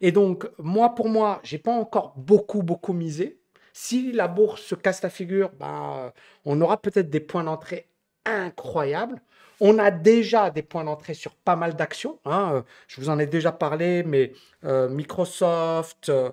Et 0.00 0.10
donc 0.10 0.48
moi 0.58 0.94
pour 0.94 1.08
moi, 1.08 1.40
j'ai 1.42 1.58
pas 1.58 1.72
encore 1.72 2.14
beaucoup 2.16 2.62
beaucoup 2.62 2.94
misé. 2.94 3.40
Si 3.74 4.10
la 4.12 4.26
bourse 4.26 4.62
se 4.62 4.74
casse 4.74 5.02
la 5.02 5.10
figure, 5.10 5.50
ben, 5.60 6.12
on 6.44 6.60
aura 6.60 6.80
peut-être 6.80 7.10
des 7.10 7.20
points 7.20 7.44
d'entrée 7.44 7.87
incroyable. 8.28 9.20
On 9.60 9.78
a 9.78 9.90
déjà 9.90 10.50
des 10.50 10.62
points 10.62 10.84
d'entrée 10.84 11.14
sur 11.14 11.34
pas 11.34 11.56
mal 11.56 11.74
d'actions. 11.74 12.18
Hein. 12.24 12.50
Euh, 12.54 12.62
je 12.86 13.00
vous 13.00 13.08
en 13.08 13.18
ai 13.18 13.26
déjà 13.26 13.52
parlé, 13.52 14.02
mais 14.04 14.32
euh, 14.64 14.88
Microsoft, 14.88 16.08
euh, 16.10 16.30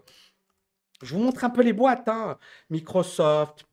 je 1.01 1.15
vous 1.15 1.21
montre 1.21 1.43
un 1.43 1.49
peu 1.49 1.61
les 1.63 1.73
boîtes. 1.73 2.07
Hein. 2.07 2.37
Microsoft, 2.69 3.65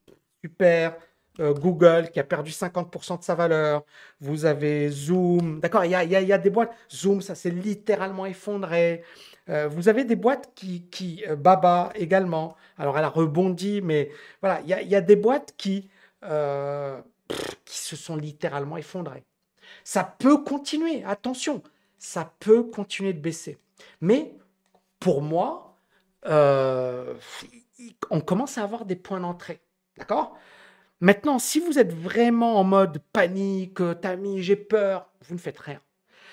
super. 0.44 0.96
Google 1.38 2.10
qui 2.12 2.20
a 2.20 2.24
perdu 2.24 2.50
50% 2.50 3.18
de 3.18 3.24
sa 3.24 3.34
valeur. 3.34 3.84
Vous 4.20 4.44
avez 4.44 4.90
Zoom. 4.90 5.60
D'accord, 5.60 5.82
il 5.82 5.90
y 5.90 5.94
a, 5.94 6.38
des 6.38 6.50
boîtes. 6.50 6.74
Zoom, 6.90 7.22
ça 7.22 7.34
s'est 7.34 7.50
littéralement 7.50 8.26
effondré. 8.26 9.02
vous 9.48 9.88
avez 9.88 10.04
des 10.04 10.14
boîtes 10.14 10.52
qui, 10.54 10.82
qui 10.90 11.24
Baba 11.38 11.90
également. 11.94 12.54
Alors 12.76 12.98
elle 12.98 13.04
a 13.04 13.08
rebondi, 13.08 13.80
mais 13.80 14.10
voilà, 14.42 14.60
il 14.60 14.68
y 14.68 14.94
a, 14.94 15.00
des 15.00 15.16
boîtes 15.16 15.54
qui 15.56 15.88
qui 17.64 17.78
se 17.78 17.96
sont 17.96 18.16
littéralement 18.16 18.76
effondrés. 18.76 19.24
Ça 19.84 20.04
peut 20.04 20.38
continuer, 20.38 21.04
attention, 21.04 21.62
ça 21.98 22.32
peut 22.40 22.64
continuer 22.64 23.12
de 23.12 23.20
baisser. 23.20 23.58
Mais 24.00 24.34
pour 24.98 25.22
moi, 25.22 25.76
euh, 26.26 27.14
on 28.10 28.20
commence 28.20 28.58
à 28.58 28.62
avoir 28.62 28.84
des 28.84 28.96
points 28.96 29.20
d'entrée. 29.20 29.60
D'accord? 29.96 30.36
Maintenant, 31.00 31.38
si 31.38 31.58
vous 31.58 31.78
êtes 31.78 31.92
vraiment 31.92 32.60
en 32.60 32.64
mode 32.64 33.02
panique, 33.12 33.80
Tami, 34.00 34.42
j'ai 34.42 34.56
peur, 34.56 35.08
vous 35.22 35.34
ne 35.34 35.40
faites 35.40 35.58
rien. 35.58 35.80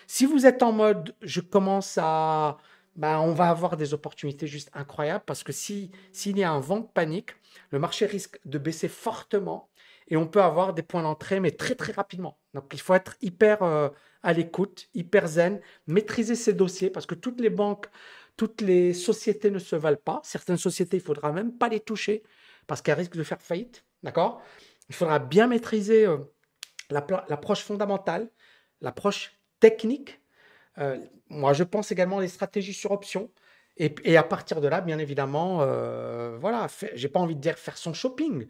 Si 0.05 0.25
vous 0.25 0.45
êtes 0.45 0.63
en 0.63 0.71
mode 0.71 1.15
je 1.21 1.41
commence 1.41 1.97
à. 2.01 2.57
Ben, 2.95 3.19
on 3.19 3.31
va 3.31 3.49
avoir 3.49 3.77
des 3.77 3.93
opportunités 3.93 4.47
juste 4.47 4.69
incroyables 4.73 5.23
parce 5.25 5.43
que 5.43 5.53
s'il 5.53 5.91
y 6.25 6.43
a 6.43 6.51
un 6.51 6.59
vent 6.59 6.79
de 6.79 6.87
panique, 6.87 7.31
le 7.71 7.79
marché 7.79 8.05
risque 8.05 8.39
de 8.45 8.57
baisser 8.57 8.89
fortement 8.89 9.69
et 10.09 10.17
on 10.17 10.27
peut 10.27 10.41
avoir 10.41 10.73
des 10.73 10.83
points 10.83 11.03
d'entrée, 11.03 11.39
mais 11.39 11.51
très 11.51 11.75
très 11.75 11.93
rapidement. 11.93 12.39
Donc 12.53 12.71
il 12.73 12.79
faut 12.79 12.93
être 12.93 13.15
hyper 13.21 13.63
euh, 13.63 13.89
à 14.23 14.33
l'écoute, 14.33 14.89
hyper 14.93 15.27
zen, 15.27 15.61
maîtriser 15.87 16.35
ses 16.35 16.53
dossiers 16.53 16.89
parce 16.89 17.05
que 17.05 17.15
toutes 17.15 17.39
les 17.39 17.49
banques, 17.49 17.87
toutes 18.35 18.61
les 18.61 18.93
sociétés 18.93 19.51
ne 19.51 19.59
se 19.59 19.75
valent 19.75 19.97
pas. 19.97 20.21
Certaines 20.23 20.57
sociétés, 20.57 20.97
il 20.97 21.03
faudra 21.03 21.31
même 21.31 21.57
pas 21.57 21.69
les 21.69 21.79
toucher 21.79 22.23
parce 22.67 22.81
qu'elles 22.81 22.97
risquent 22.97 23.17
de 23.17 23.23
faire 23.23 23.41
faillite. 23.41 23.85
D'accord? 24.03 24.41
Il 24.89 24.95
faudra 24.95 25.19
bien 25.19 25.47
maîtriser 25.47 26.05
euh, 26.05 26.17
l'approche 26.89 27.63
fondamentale, 27.63 28.29
l'approche 28.81 29.39
technique. 29.59 30.21
Euh, 30.79 30.97
moi, 31.29 31.53
je 31.53 31.63
pense 31.63 31.91
également 31.91 32.19
les 32.19 32.27
stratégies 32.27 32.73
sur 32.73 32.91
option. 32.91 33.31
Et, 33.79 34.17
à 34.17 34.23
partir 34.23 34.59
de 34.59 34.67
là, 34.67 34.81
bien 34.81 34.99
évidemment, 34.99 35.65
voilà, 36.39 36.67
j'ai 36.95 37.07
pas 37.07 37.19
envie 37.19 37.35
de 37.35 37.41
dire 37.41 37.57
faire 37.57 37.77
son 37.77 37.93
shopping, 37.93 38.45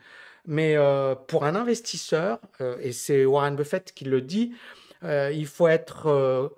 mais 0.45 0.75
euh, 0.75 1.15
pour 1.15 1.45
un 1.45 1.55
investisseur, 1.55 2.39
euh, 2.61 2.77
et 2.81 2.91
c'est 2.91 3.23
Warren 3.25 3.55
Buffett 3.55 3.93
qui 3.93 4.05
le 4.05 4.21
dit, 4.21 4.55
euh, 5.03 5.31
il 5.31 5.45
faut 5.45 5.67
être 5.67 6.51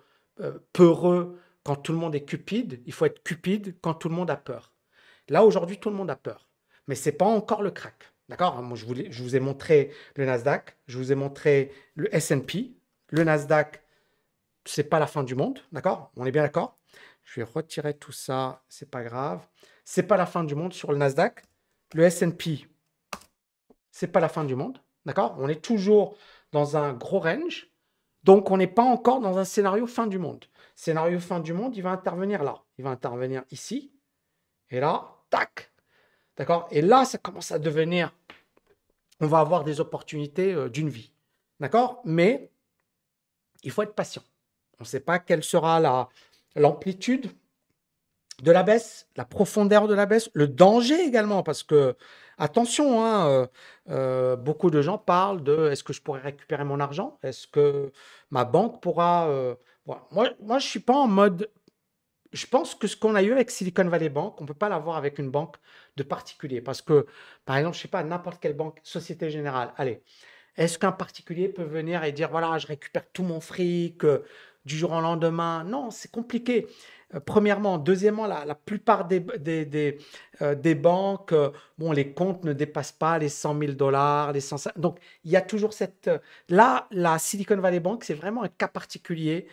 peureux 0.73 1.37
quand 1.63 1.75
tout 1.75 1.91
le 1.91 1.97
monde 1.97 2.15
est 2.15 2.23
cupide, 2.23 2.81
il 2.85 2.93
faut 2.93 3.05
être 3.05 3.21
cupide 3.21 3.75
quand 3.81 3.93
tout 3.93 4.09
le 4.09 4.15
monde 4.15 4.31
a 4.31 4.37
peur. 4.37 4.71
Là, 5.29 5.43
aujourd'hui, 5.43 5.77
tout 5.77 5.89
le 5.89 5.95
monde 5.95 6.09
a 6.09 6.15
peur. 6.15 6.47
Mais 6.87 6.95
ce 6.95 7.09
n'est 7.09 7.15
pas 7.15 7.25
encore 7.25 7.61
le 7.61 7.69
crack. 7.69 8.11
D'accord? 8.29 8.61
Moi, 8.61 8.77
je 8.77 8.85
vous, 8.85 8.95
je 8.95 9.23
vous 9.23 9.35
ai 9.35 9.39
montré 9.39 9.91
le 10.15 10.25
Nasdaq, 10.25 10.77
je 10.87 10.97
vous 10.97 11.11
ai 11.11 11.15
montré 11.15 11.71
le 11.95 12.13
S&P. 12.15 12.71
Le 13.09 13.23
Nasdaq, 13.23 13.83
c'est 14.65 14.85
pas 14.85 14.99
la 14.99 15.07
fin 15.07 15.23
du 15.23 15.35
monde. 15.35 15.59
D'accord? 15.73 16.11
On 16.15 16.25
est 16.25 16.31
bien 16.31 16.43
d'accord? 16.43 16.79
Je 17.23 17.41
vais 17.41 17.47
retirer 17.49 17.93
tout 17.93 18.11
ça, 18.11 18.63
c'est 18.67 18.89
pas 18.89 19.03
grave. 19.03 19.47
C'est 19.85 20.03
pas 20.03 20.17
la 20.17 20.25
fin 20.25 20.43
du 20.43 20.55
monde 20.55 20.73
sur 20.73 20.91
le 20.91 20.97
Nasdaq. 20.97 21.43
Le 21.93 22.03
S&P, 22.03 22.67
c'est 23.91 24.07
pas 24.07 24.19
la 24.19 24.29
fin 24.29 24.43
du 24.43 24.55
monde. 24.55 24.79
D'accord? 25.05 25.35
On 25.39 25.49
est 25.49 25.61
toujours 25.61 26.17
dans 26.51 26.77
un 26.77 26.93
gros 26.93 27.19
range. 27.19 27.67
Donc, 28.23 28.51
on 28.51 28.57
n'est 28.57 28.67
pas 28.67 28.83
encore 28.83 29.19
dans 29.19 29.37
un 29.37 29.43
scénario 29.43 29.87
fin 29.87 30.07
du 30.07 30.19
monde. 30.19 30.45
Scénario 30.75 31.19
fin 31.19 31.39
du 31.39 31.53
monde, 31.53 31.75
il 31.75 31.83
va 31.83 31.91
intervenir 31.91 32.43
là. 32.43 32.63
Il 32.77 32.83
va 32.83 32.91
intervenir 32.91 33.43
ici. 33.51 33.91
Et 34.69 34.79
là, 34.79 35.15
tac. 35.29 35.71
D'accord? 36.37 36.67
Et 36.71 36.81
là, 36.81 37.05
ça 37.05 37.17
commence 37.17 37.51
à 37.51 37.59
devenir. 37.59 38.13
On 39.19 39.27
va 39.27 39.39
avoir 39.39 39.63
des 39.63 39.79
opportunités 39.79 40.53
euh, 40.53 40.69
d'une 40.69 40.89
vie. 40.89 41.13
D'accord? 41.59 42.01
Mais 42.05 42.51
il 43.63 43.71
faut 43.71 43.83
être 43.83 43.95
patient. 43.95 44.23
On 44.79 44.83
ne 44.83 44.87
sait 44.87 44.99
pas 44.99 45.19
quelle 45.19 45.43
sera 45.43 45.79
l'amplitude 46.55 47.31
de 48.41 48.51
la 48.51 48.63
baisse, 48.63 49.07
la 49.15 49.25
profondeur 49.25 49.87
de 49.87 49.93
la 49.93 50.05
baisse, 50.05 50.29
le 50.33 50.47
danger 50.47 50.99
également, 51.05 51.43
parce 51.43 51.63
que, 51.63 51.95
attention, 52.37 53.03
hein, 53.05 53.27
euh, 53.27 53.47
euh, 53.89 54.35
beaucoup 54.35 54.71
de 54.71 54.81
gens 54.81 54.97
parlent 54.97 55.43
de 55.43 55.69
est-ce 55.69 55.83
que 55.83 55.93
je 55.93 56.01
pourrais 56.01 56.21
récupérer 56.21 56.63
mon 56.63 56.79
argent? 56.79 57.19
Est-ce 57.23 57.47
que 57.47 57.91
ma 58.31 58.45
banque 58.45 58.81
pourra... 58.81 59.27
Euh, 59.29 59.55
moi, 59.85 60.07
moi, 60.11 60.59
je 60.59 60.65
ne 60.65 60.69
suis 60.69 60.79
pas 60.79 60.95
en 60.95 61.07
mode... 61.07 61.49
Je 62.31 62.47
pense 62.47 62.75
que 62.75 62.87
ce 62.87 62.95
qu'on 62.95 63.13
a 63.15 63.21
eu 63.21 63.33
avec 63.33 63.51
Silicon 63.51 63.83
Valley 63.89 64.09
Bank, 64.09 64.39
on 64.39 64.45
ne 64.45 64.47
peut 64.47 64.53
pas 64.53 64.69
l'avoir 64.69 64.95
avec 64.95 65.19
une 65.19 65.29
banque 65.29 65.57
de 65.97 66.03
particulier. 66.03 66.61
Parce 66.61 66.81
que, 66.81 67.05
par 67.45 67.57
exemple, 67.57 67.75
je 67.75 67.79
ne 67.79 67.81
sais 67.83 67.87
pas, 67.89 68.03
n'importe 68.03 68.41
quelle 68.41 68.55
banque, 68.55 68.79
Société 68.83 69.29
Générale, 69.29 69.73
allez, 69.75 70.01
est-ce 70.55 70.79
qu'un 70.79 70.93
particulier 70.93 71.49
peut 71.49 71.63
venir 71.63 72.03
et 72.03 72.11
dire, 72.11 72.29
voilà, 72.29 72.57
je 72.57 72.67
récupère 72.67 73.09
tout 73.11 73.23
mon 73.23 73.41
fric 73.41 74.03
du 74.65 74.77
jour 74.77 74.91
au 74.91 75.01
lendemain 75.01 75.63
Non, 75.63 75.91
c'est 75.91 76.11
compliqué. 76.11 76.67
Euh, 77.15 77.19
premièrement. 77.19 77.77
Deuxièmement, 77.77 78.27
la, 78.27 78.55
plupart 78.55 79.07
des, 79.07 79.19
des, 79.19 79.97
euh, 80.41 80.75
banques, 80.75 81.33
euh, 81.33 81.51
bon, 81.77 81.91
les 81.91 82.13
comptes 82.13 82.43
ne 82.43 82.53
dépassent 82.53 82.91
pas 82.91 83.17
les 83.19 83.29
100 83.29 83.59
000 83.59 83.71
dollars, 83.73 84.31
les 84.33 84.41
100... 84.41 84.77
Donc, 84.77 84.99
il 85.23 85.31
y 85.31 85.35
a 85.35 85.41
toujours 85.41 85.73
cette... 85.73 86.09
là, 86.49 86.87
la 86.91 87.19
Silicon 87.19 87.57
Valley 87.57 87.79
Bank, 87.79 88.03
c'est 88.03 88.13
vraiment 88.13 88.43
un 88.43 88.49
cas 88.49 88.67
particulier. 88.67 89.47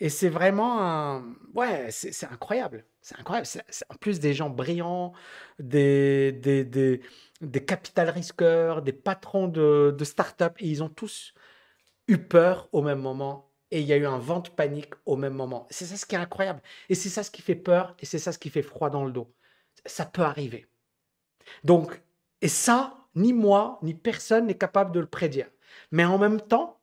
Et 0.00 0.08
c'est 0.10 0.28
vraiment 0.28 0.80
un... 0.82 1.24
Ouais, 1.54 1.88
c'est 1.90 2.26
incroyable. 2.26 2.84
C'est 3.00 3.18
incroyable. 3.18 3.46
C'est 3.46 3.62
en 3.88 3.94
plus 3.96 4.20
des 4.20 4.34
gens 4.34 4.50
brillants, 4.50 5.12
des, 5.58 6.32
des, 6.32 6.64
des, 6.64 7.00
des 7.40 7.64
capital 7.64 8.10
risqueurs, 8.10 8.82
des 8.82 8.92
patrons 8.92 9.48
de, 9.48 9.94
de 9.96 10.04
start-up, 10.04 10.54
et 10.60 10.68
ils 10.68 10.82
ont 10.82 10.88
tous 10.88 11.34
eu 12.06 12.18
peur 12.18 12.68
au 12.72 12.82
même 12.82 13.00
moment 13.00 13.47
et 13.70 13.80
il 13.80 13.86
y 13.86 13.92
a 13.92 13.96
eu 13.96 14.06
un 14.06 14.18
vent 14.18 14.40
de 14.40 14.48
panique 14.48 14.94
au 15.06 15.16
même 15.16 15.34
moment. 15.34 15.66
C'est 15.70 15.86
ça 15.86 15.96
ce 15.96 16.06
qui 16.06 16.14
est 16.14 16.18
incroyable. 16.18 16.62
Et 16.88 16.94
c'est 16.94 17.08
ça 17.08 17.22
ce 17.22 17.30
qui 17.30 17.42
fait 17.42 17.54
peur 17.54 17.94
et 18.00 18.06
c'est 18.06 18.18
ça 18.18 18.32
ce 18.32 18.38
qui 18.38 18.50
fait 18.50 18.62
froid 18.62 18.90
dans 18.90 19.04
le 19.04 19.12
dos. 19.12 19.32
Ça 19.86 20.06
peut 20.06 20.22
arriver. 20.22 20.66
Donc, 21.64 22.00
et 22.40 22.48
ça, 22.48 22.98
ni 23.14 23.32
moi, 23.32 23.78
ni 23.82 23.94
personne 23.94 24.46
n'est 24.46 24.56
capable 24.58 24.92
de 24.92 25.00
le 25.00 25.06
prédire. 25.06 25.50
Mais 25.92 26.04
en 26.04 26.18
même 26.18 26.40
temps, 26.40 26.80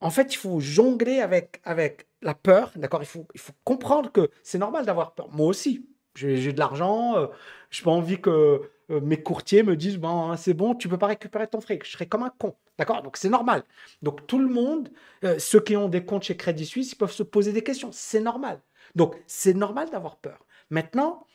en 0.00 0.10
fait, 0.10 0.32
il 0.34 0.36
faut 0.38 0.60
jongler 0.60 1.20
avec, 1.20 1.60
avec 1.64 2.08
la 2.22 2.34
peur, 2.34 2.72
d'accord? 2.76 3.02
Il 3.02 3.06
faut, 3.06 3.26
il 3.34 3.40
faut 3.40 3.52
comprendre 3.64 4.10
que 4.12 4.30
c'est 4.42 4.58
normal 4.58 4.86
d'avoir 4.86 5.14
peur. 5.14 5.28
Moi 5.30 5.46
aussi, 5.46 5.86
j'ai 6.20 6.52
de 6.52 6.58
l'argent, 6.58 7.16
euh, 7.16 7.26
je 7.70 7.80
n'ai 7.80 7.84
pas 7.84 7.90
envie 7.90 8.20
que 8.20 8.70
euh, 8.90 9.00
mes 9.00 9.22
courtiers 9.22 9.62
me 9.62 9.76
disent 9.76 9.98
bon, 9.98 10.30
hein, 10.30 10.36
c'est 10.36 10.54
bon, 10.54 10.74
tu 10.74 10.88
peux 10.88 10.98
pas 10.98 11.06
récupérer 11.06 11.46
ton 11.46 11.60
fric. 11.60 11.84
Je 11.84 11.92
serais 11.92 12.06
comme 12.06 12.22
un 12.22 12.30
con. 12.30 12.56
D'accord? 12.78 13.02
Donc 13.02 13.16
c'est 13.16 13.28
normal. 13.28 13.62
Donc 14.02 14.26
tout 14.26 14.38
le 14.38 14.48
monde, 14.48 14.90
euh, 15.24 15.38
ceux 15.38 15.60
qui 15.60 15.76
ont 15.76 15.88
des 15.88 16.04
comptes 16.04 16.24
chez 16.24 16.36
Crédit 16.36 16.66
Suisse, 16.66 16.92
ils 16.92 16.96
peuvent 16.96 17.12
se 17.12 17.22
poser 17.22 17.52
des 17.52 17.62
questions. 17.62 17.90
C'est 17.92 18.20
normal. 18.20 18.60
Donc 18.94 19.16
c'est 19.26 19.54
normal 19.54 19.90
d'avoir 19.90 20.16
peur. 20.16 20.44
Maintenant, 20.70 21.26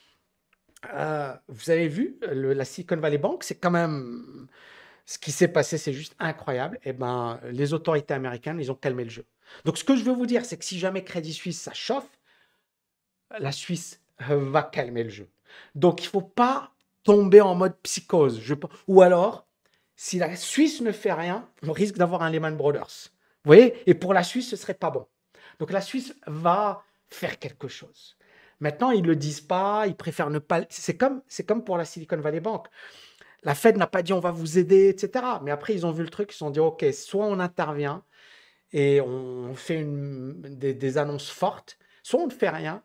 euh, 0.94 1.34
vous 1.48 1.70
avez 1.70 1.88
vu, 1.88 2.18
la 2.22 2.66
Silicon 2.66 2.98
Valley 2.98 3.18
Bank, 3.18 3.44
c'est 3.44 3.56
quand 3.56 3.72
même. 3.72 4.48
Ce 5.08 5.20
qui 5.20 5.32
s'est 5.32 5.48
passé, 5.48 5.78
c'est 5.78 5.94
juste 5.94 6.16
incroyable. 6.18 6.80
Et 6.84 6.90
eh 6.90 6.94
ben, 6.94 7.40
les 7.52 7.76
autorités 7.76 8.16
américaines, 8.16 8.60
ils 8.60 8.72
ont 8.72 8.76
calmé 8.76 9.04
le 9.04 9.12
jeu. 9.12 9.26
Donc, 9.64 9.78
ce 9.78 9.84
que 9.84 9.96
je 9.96 10.04
veux 10.04 10.14
vous 10.14 10.26
dire, 10.26 10.44
c'est 10.46 10.58
que 10.58 10.66
si 10.66 10.80
jamais 10.80 11.04
Crédit 11.04 11.34
Suisse, 11.34 11.62
ça 11.62 11.74
chauffe, 11.74 12.10
la 13.38 13.52
Suisse 13.52 14.02
va 14.20 14.64
calmer 14.64 15.04
le 15.04 15.10
jeu. 15.10 15.30
Donc, 15.74 16.02
il 16.02 16.06
ne 16.06 16.10
faut 16.10 16.22
pas 16.22 16.72
tomber 17.04 17.42
en 17.42 17.56
mode 17.56 17.78
psychose. 17.84 18.40
Je... 18.42 18.56
Ou 18.88 19.02
alors, 19.02 19.48
si 19.96 20.20
la 20.20 20.36
Suisse 20.36 20.82
ne 20.82 20.92
fait 20.92 21.14
rien, 21.14 21.50
on 21.64 21.72
risque 21.72 21.96
d'avoir 21.96 22.24
un 22.24 22.30
Lehman 22.30 22.58
Brothers. 22.58 23.12
Vous 23.44 23.50
voyez? 23.50 23.76
Et 23.86 23.94
pour 23.94 24.14
la 24.14 24.24
Suisse, 24.24 24.50
ce 24.50 24.56
serait 24.56 24.74
pas 24.74 24.90
bon. 24.90 25.06
Donc 25.60 25.72
la 25.72 25.82
Suisse 25.82 26.14
va 26.28 26.84
faire 27.08 27.40
quelque 27.40 27.68
chose. 27.68 28.18
Maintenant, 28.60 28.92
ils 28.92 29.02
ne 29.02 29.08
le 29.08 29.16
disent 29.16 29.42
pas, 29.42 29.86
ils 29.88 29.96
préfèrent 29.96 30.30
ne 30.30 30.40
pas. 30.40 30.62
C'est 30.70 30.98
comme, 30.98 31.22
c'est 31.28 31.46
comme 31.46 31.64
pour 31.64 31.78
la 31.78 31.86
Silicon 31.86 32.18
Valley 32.18 32.40
Bank. 32.40 32.68
La 33.44 33.54
Fed 33.54 33.78
n'a 33.78 33.88
pas 33.88 34.02
dit 34.02 34.14
on 34.14 34.20
va 34.20 34.32
vous 34.32 34.58
aider, 34.58 34.90
etc. 34.90 35.24
Mais 35.44 35.52
après, 35.52 35.74
ils 35.74 35.86
ont 35.86 35.92
vu 35.92 36.04
le 36.04 36.10
truc, 36.10 36.32
ils 36.32 36.34
se 36.34 36.40
sont 36.40 36.50
dit 36.50 36.60
ok, 36.60 36.86
soit 36.94 37.26
on 37.26 37.40
intervient 37.40 38.04
et 38.72 39.00
on 39.02 39.54
fait 39.54 39.86
des, 39.86 40.98
annonces 40.98 41.30
fortes, 41.30 41.78
soit 42.02 42.20
on 42.20 42.28
ne 42.28 42.32
fait 42.32 42.50
rien 42.50 42.84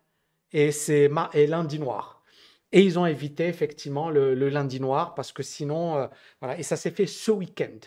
et 0.52 0.72
c'est 0.72 1.10
et 1.34 1.46
lundi 1.46 1.78
noir. 1.78 2.22
Et 2.72 2.82
ils 2.82 2.98
ont 2.98 3.06
évité 3.06 3.46
effectivement 3.46 4.10
le, 4.10 4.34
lundi 4.48 4.80
noir 4.80 5.14
parce 5.14 5.32
que 5.32 5.42
sinon, 5.42 5.96
euh, 5.96 6.06
voilà, 6.40 6.58
et 6.58 6.62
ça 6.62 6.76
s'est 6.76 6.90
fait 6.90 7.06
ce 7.06 7.30
week-end. 7.30 7.78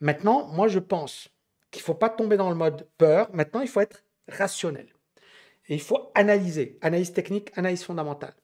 Maintenant, 0.00 0.46
moi 0.48 0.68
je 0.68 0.78
pense 0.78 1.28
qu'il 1.70 1.80
ne 1.80 1.84
faut 1.84 1.94
pas 1.94 2.10
tomber 2.10 2.36
dans 2.36 2.50
le 2.50 2.56
mode 2.56 2.88
peur. 2.98 3.28
Maintenant, 3.32 3.60
il 3.60 3.68
faut 3.68 3.80
être 3.80 4.04
rationnel. 4.28 4.88
Et 5.68 5.74
il 5.74 5.80
faut 5.80 6.10
analyser. 6.14 6.78
Analyse 6.82 7.12
technique, 7.12 7.50
analyse 7.56 7.84
fondamentale. 7.84 8.34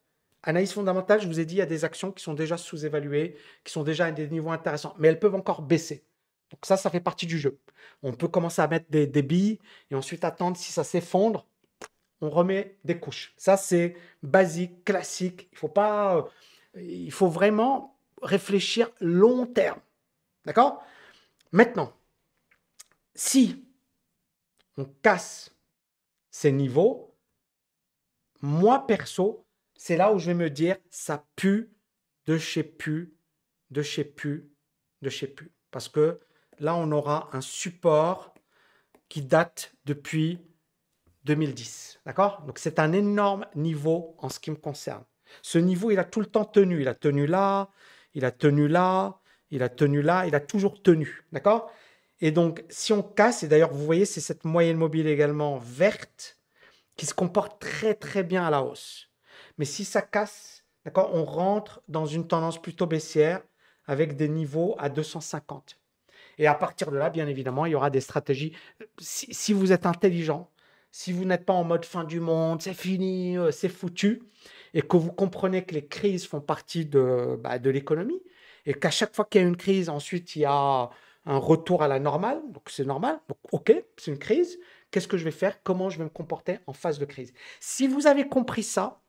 Analyse 0.43 0.73
fondamentale, 0.73 1.21
je 1.21 1.27
vous 1.27 1.41
ai 1.41 1.45
dit, 1.45 1.57
il 1.57 1.59
y 1.59 1.63
a 1.63 1.67
des 1.67 1.85
actions 1.85 2.13
qui 2.13 2.23
sont 2.23 2.35
déjà 2.35 2.57
sous-évaluées, 2.57 3.37
qui 3.65 3.73
sont 3.73 3.83
déjà 3.83 4.07
à 4.07 4.13
des 4.13 4.29
niveaux 4.29 4.51
intéressants, 4.51 4.95
mais 4.99 5.09
elles 5.09 5.19
peuvent 5.19 5.35
encore 5.35 5.63
baisser. 5.63 6.05
Donc 6.51 6.65
ça, 6.65 6.77
ça 6.77 6.91
fait 6.91 7.01
partie 7.01 7.27
du 7.27 7.39
jeu. 7.39 7.59
On 8.03 8.13
peut 8.13 8.29
commencer 8.29 8.63
à 8.63 8.69
mettre 8.69 8.87
des, 8.89 9.09
des 9.09 9.23
billes 9.23 9.59
et 9.91 9.97
ensuite 9.97 10.25
attendre 10.25 10.57
si 10.57 10.73
ça 10.73 10.85
s'effondre 10.85 11.49
on 12.21 12.31
remet 12.31 12.79
des 12.85 12.99
couches. 12.99 13.35
Ça, 13.37 13.57
c'est 13.57 13.97
basique, 14.23 14.85
classique. 14.85 15.49
Il 15.53 15.59
faut 15.59 15.69
pas, 15.69 16.17
euh, 16.17 16.83
il 16.83 17.13
faut 17.13 17.29
vraiment 17.29 17.99
réfléchir 18.23 18.91
long 19.01 19.47
terme. 19.47 19.81
D'accord? 20.45 20.83
Maintenant, 21.53 21.93
si 23.15 23.67
on 24.77 24.85
casse 24.85 25.55
ces 26.31 26.53
niveaux, 26.53 27.17
moi 28.43 28.87
perso, 28.87 29.47
c'est 29.75 29.97
là 29.97 30.13
où 30.13 30.19
je 30.19 30.27
vais 30.27 30.35
me 30.35 30.51
dire, 30.51 30.77
ça 30.91 31.27
pue 31.37 31.73
de 32.27 32.39
chez 32.39 32.63
pu, 32.63 33.15
de 33.71 33.83
chez 33.83 34.05
pu, 34.05 34.51
de 35.03 35.11
chez 35.11 35.27
pu. 35.27 35.53
Parce 35.71 35.89
que 35.89 36.21
là, 36.59 36.75
on 36.75 36.91
aura 36.93 37.29
un 37.33 37.41
support 37.41 38.35
qui 39.09 39.23
date 39.23 39.75
depuis 39.85 40.41
2010. 41.27 42.01
D'accord? 42.07 42.43
Donc 42.47 42.59
c'est 42.59 42.79
un 42.79 42.93
énorme 42.93 43.47
niveau 43.55 44.17
en 44.19 44.29
ce 44.29 44.41
qui 44.41 44.51
me 44.51 44.57
concerne. 44.57 45.05
Ce 45.43 45.59
niveau, 45.59 45.91
il 45.91 45.99
a 45.99 46.05
tout 46.05 46.21
le 46.21 46.27
temps 46.27 46.45
tenu. 46.45 46.81
Il 46.81 46.89
a 46.89 46.95
tenu 46.95 47.27
là, 47.27 47.69
il 48.15 48.25
a 48.25 48.31
tenu 48.31 48.69
là, 48.69 49.21
il 49.51 49.63
a 49.63 49.69
tenu 49.69 50.03
là, 50.03 50.27
il 50.27 50.35
a 50.35 50.41
toujours 50.41 50.83
tenu. 50.83 51.25
D'accord? 51.33 51.71
Et 52.21 52.31
donc, 52.31 52.65
si 52.71 52.93
on 52.93 53.03
casse, 53.03 53.43
et 53.43 53.49
d'ailleurs, 53.49 53.73
vous 53.73 53.85
voyez, 53.85 54.07
c'est 54.07 54.21
cette 54.21 54.45
moyenne 54.45 54.79
mobile 54.79 55.07
également 55.07 55.59
verte 55.59 56.39
qui 56.97 57.05
se 57.05 57.13
comporte 57.13 57.61
très, 57.61 57.95
très 57.95 58.23
bien 58.23 58.47
à 58.47 58.51
la 58.51 58.63
hausse. 58.63 59.11
Mais 59.59 59.67
si 59.67 59.85
ça 59.85 60.01
casse, 60.01 60.65
d'accord, 60.85 61.11
on 61.13 61.25
rentre 61.25 61.83
dans 61.89 62.07
une 62.07 62.27
tendance 62.27 62.61
plutôt 62.61 62.87
baissière 62.87 63.43
avec 63.87 64.17
des 64.17 64.29
niveaux 64.29 64.77
à 64.79 64.89
250. 64.89 65.79
Et 66.39 66.47
à 66.47 66.55
partir 66.55 66.91
de 66.91 66.97
là, 66.97 67.11
bien 67.11 67.27
évidemment, 67.27 67.67
il 67.67 67.73
y 67.73 67.75
aura 67.75 67.91
des 67.91 68.01
stratégies. 68.01 68.57
Si, 68.99 69.33
si 69.35 69.53
vous 69.53 69.73
êtes 69.73 69.87
intelligent, 69.87 70.51
si 70.97 71.13
vous 71.13 71.27
n'êtes 71.27 71.45
pas 71.45 71.53
en 71.53 71.63
mode 71.63 71.85
fin 71.85 72.05
du 72.05 72.21
monde, 72.21 72.63
c'est 72.63 72.73
fini, 72.73 73.37
euh, 73.37 73.51
c'est 73.51 73.69
foutu, 73.69 74.23
et 74.73 74.81
que 74.81 74.97
vous 74.97 75.13
comprenez 75.13 75.63
que 75.63 75.75
les 75.75 75.87
crises 75.87 76.27
font 76.27 76.41
partie 76.41 76.87
de, 76.87 77.39
bah, 77.39 77.59
de 77.59 77.69
l'économie, 77.69 78.23
et 78.65 78.73
qu'à 78.73 78.91
chaque 78.91 79.15
fois 79.15 79.27
qu'il 79.27 79.43
y 79.43 79.45
a 79.45 79.47
une 79.47 79.59
crise, 79.59 79.91
ensuite 79.91 80.37
il 80.37 80.41
y 80.41 80.45
a 80.47 80.89
un 81.27 81.37
retour 81.37 81.83
à 81.83 81.89
la 81.89 81.99
normale, 81.99 82.41
donc 82.51 82.71
c'est 82.71 82.87
normal, 82.87 83.21
donc 83.29 83.37
ok, 83.53 83.75
c'est 83.99 84.11
une 84.11 84.19
crise, 84.19 84.59
qu'est-ce 84.91 85.07
que 85.07 85.19
je 85.19 85.25
vais 85.25 85.33
faire, 85.33 85.63
comment 85.63 85.91
je 85.91 85.99
vais 85.99 86.05
me 86.05 86.09
comporter 86.09 86.61
en 86.67 86.73
phase 86.73 86.99
de 86.99 87.05
crise? 87.05 87.35
Si 87.61 87.87
vous 87.87 88.07
avez 88.07 88.27
compris 88.27 88.63
ça, 88.63 89.03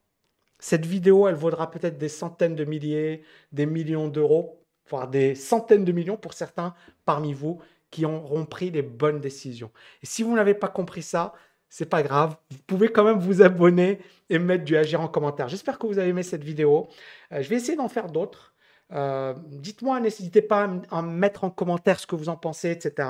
cette 0.60 0.86
vidéo, 0.86 1.30
elle 1.30 1.36
vaudra 1.36 1.72
peut-être 1.72 1.98
des 1.98 2.10
centaines 2.10 2.56
de 2.56 2.66
milliers, 2.66 3.24
des 3.54 3.66
millions 3.66 4.10
d'euros, 4.10 4.62
voire 4.90 5.08
des 5.08 5.36
centaines 5.36 5.86
de 5.86 5.94
millions 5.94 6.18
pour 6.18 6.34
certains 6.34 6.76
parmi 7.06 7.32
vous 7.32 7.62
qui 7.92 8.04
auront 8.04 8.46
pris 8.46 8.72
les 8.72 8.82
bonnes 8.82 9.22
décisions. 9.22 9.72
Et 10.04 10.06
si 10.06 10.22
vous 10.22 10.36
n'avez 10.36 10.54
pas 10.54 10.68
compris 10.68 11.02
ça, 11.02 11.34
c'est 11.70 11.90
pas 11.90 12.04
grave. 12.04 12.36
Vous 12.52 12.58
pouvez 12.68 12.90
quand 12.90 13.04
même 13.04 13.20
vous 13.20 13.42
abonner 13.42 14.00
et 14.30 14.40
mettre 14.40 14.64
du 14.64 14.78
agir 14.78 15.02
en 15.02 15.08
commentaire. 15.08 15.48
J'espère 15.50 15.80
que 15.80 15.88
vous 15.88 16.00
avez 16.00 16.10
aimé 16.10 16.24
cette 16.24 16.44
vidéo. 16.44 16.88
Euh, 17.32 17.42
je 17.42 17.50
vais 17.50 17.56
essayer 17.58 17.78
d'en 17.78 17.90
faire 17.90 18.08
d'autres. 18.08 18.54
Euh, 18.94 19.34
dites-moi, 19.48 20.00
n'hésitez 20.00 20.42
pas 20.42 20.70
à 20.92 21.02
me 21.02 21.12
mettre 21.12 21.44
en 21.44 21.50
commentaire 21.50 22.00
ce 22.00 22.08
que 22.08 22.16
vous 22.16 22.30
en 22.30 22.38
pensez, 22.38 22.72
etc. 22.72 23.10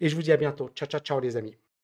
Et 0.00 0.08
je 0.08 0.14
vous 0.16 0.22
dis 0.22 0.32
à 0.32 0.36
bientôt. 0.36 0.68
Ciao, 0.74 0.88
ciao, 0.88 1.00
ciao 1.00 1.20
les 1.20 1.36
amis. 1.36 1.67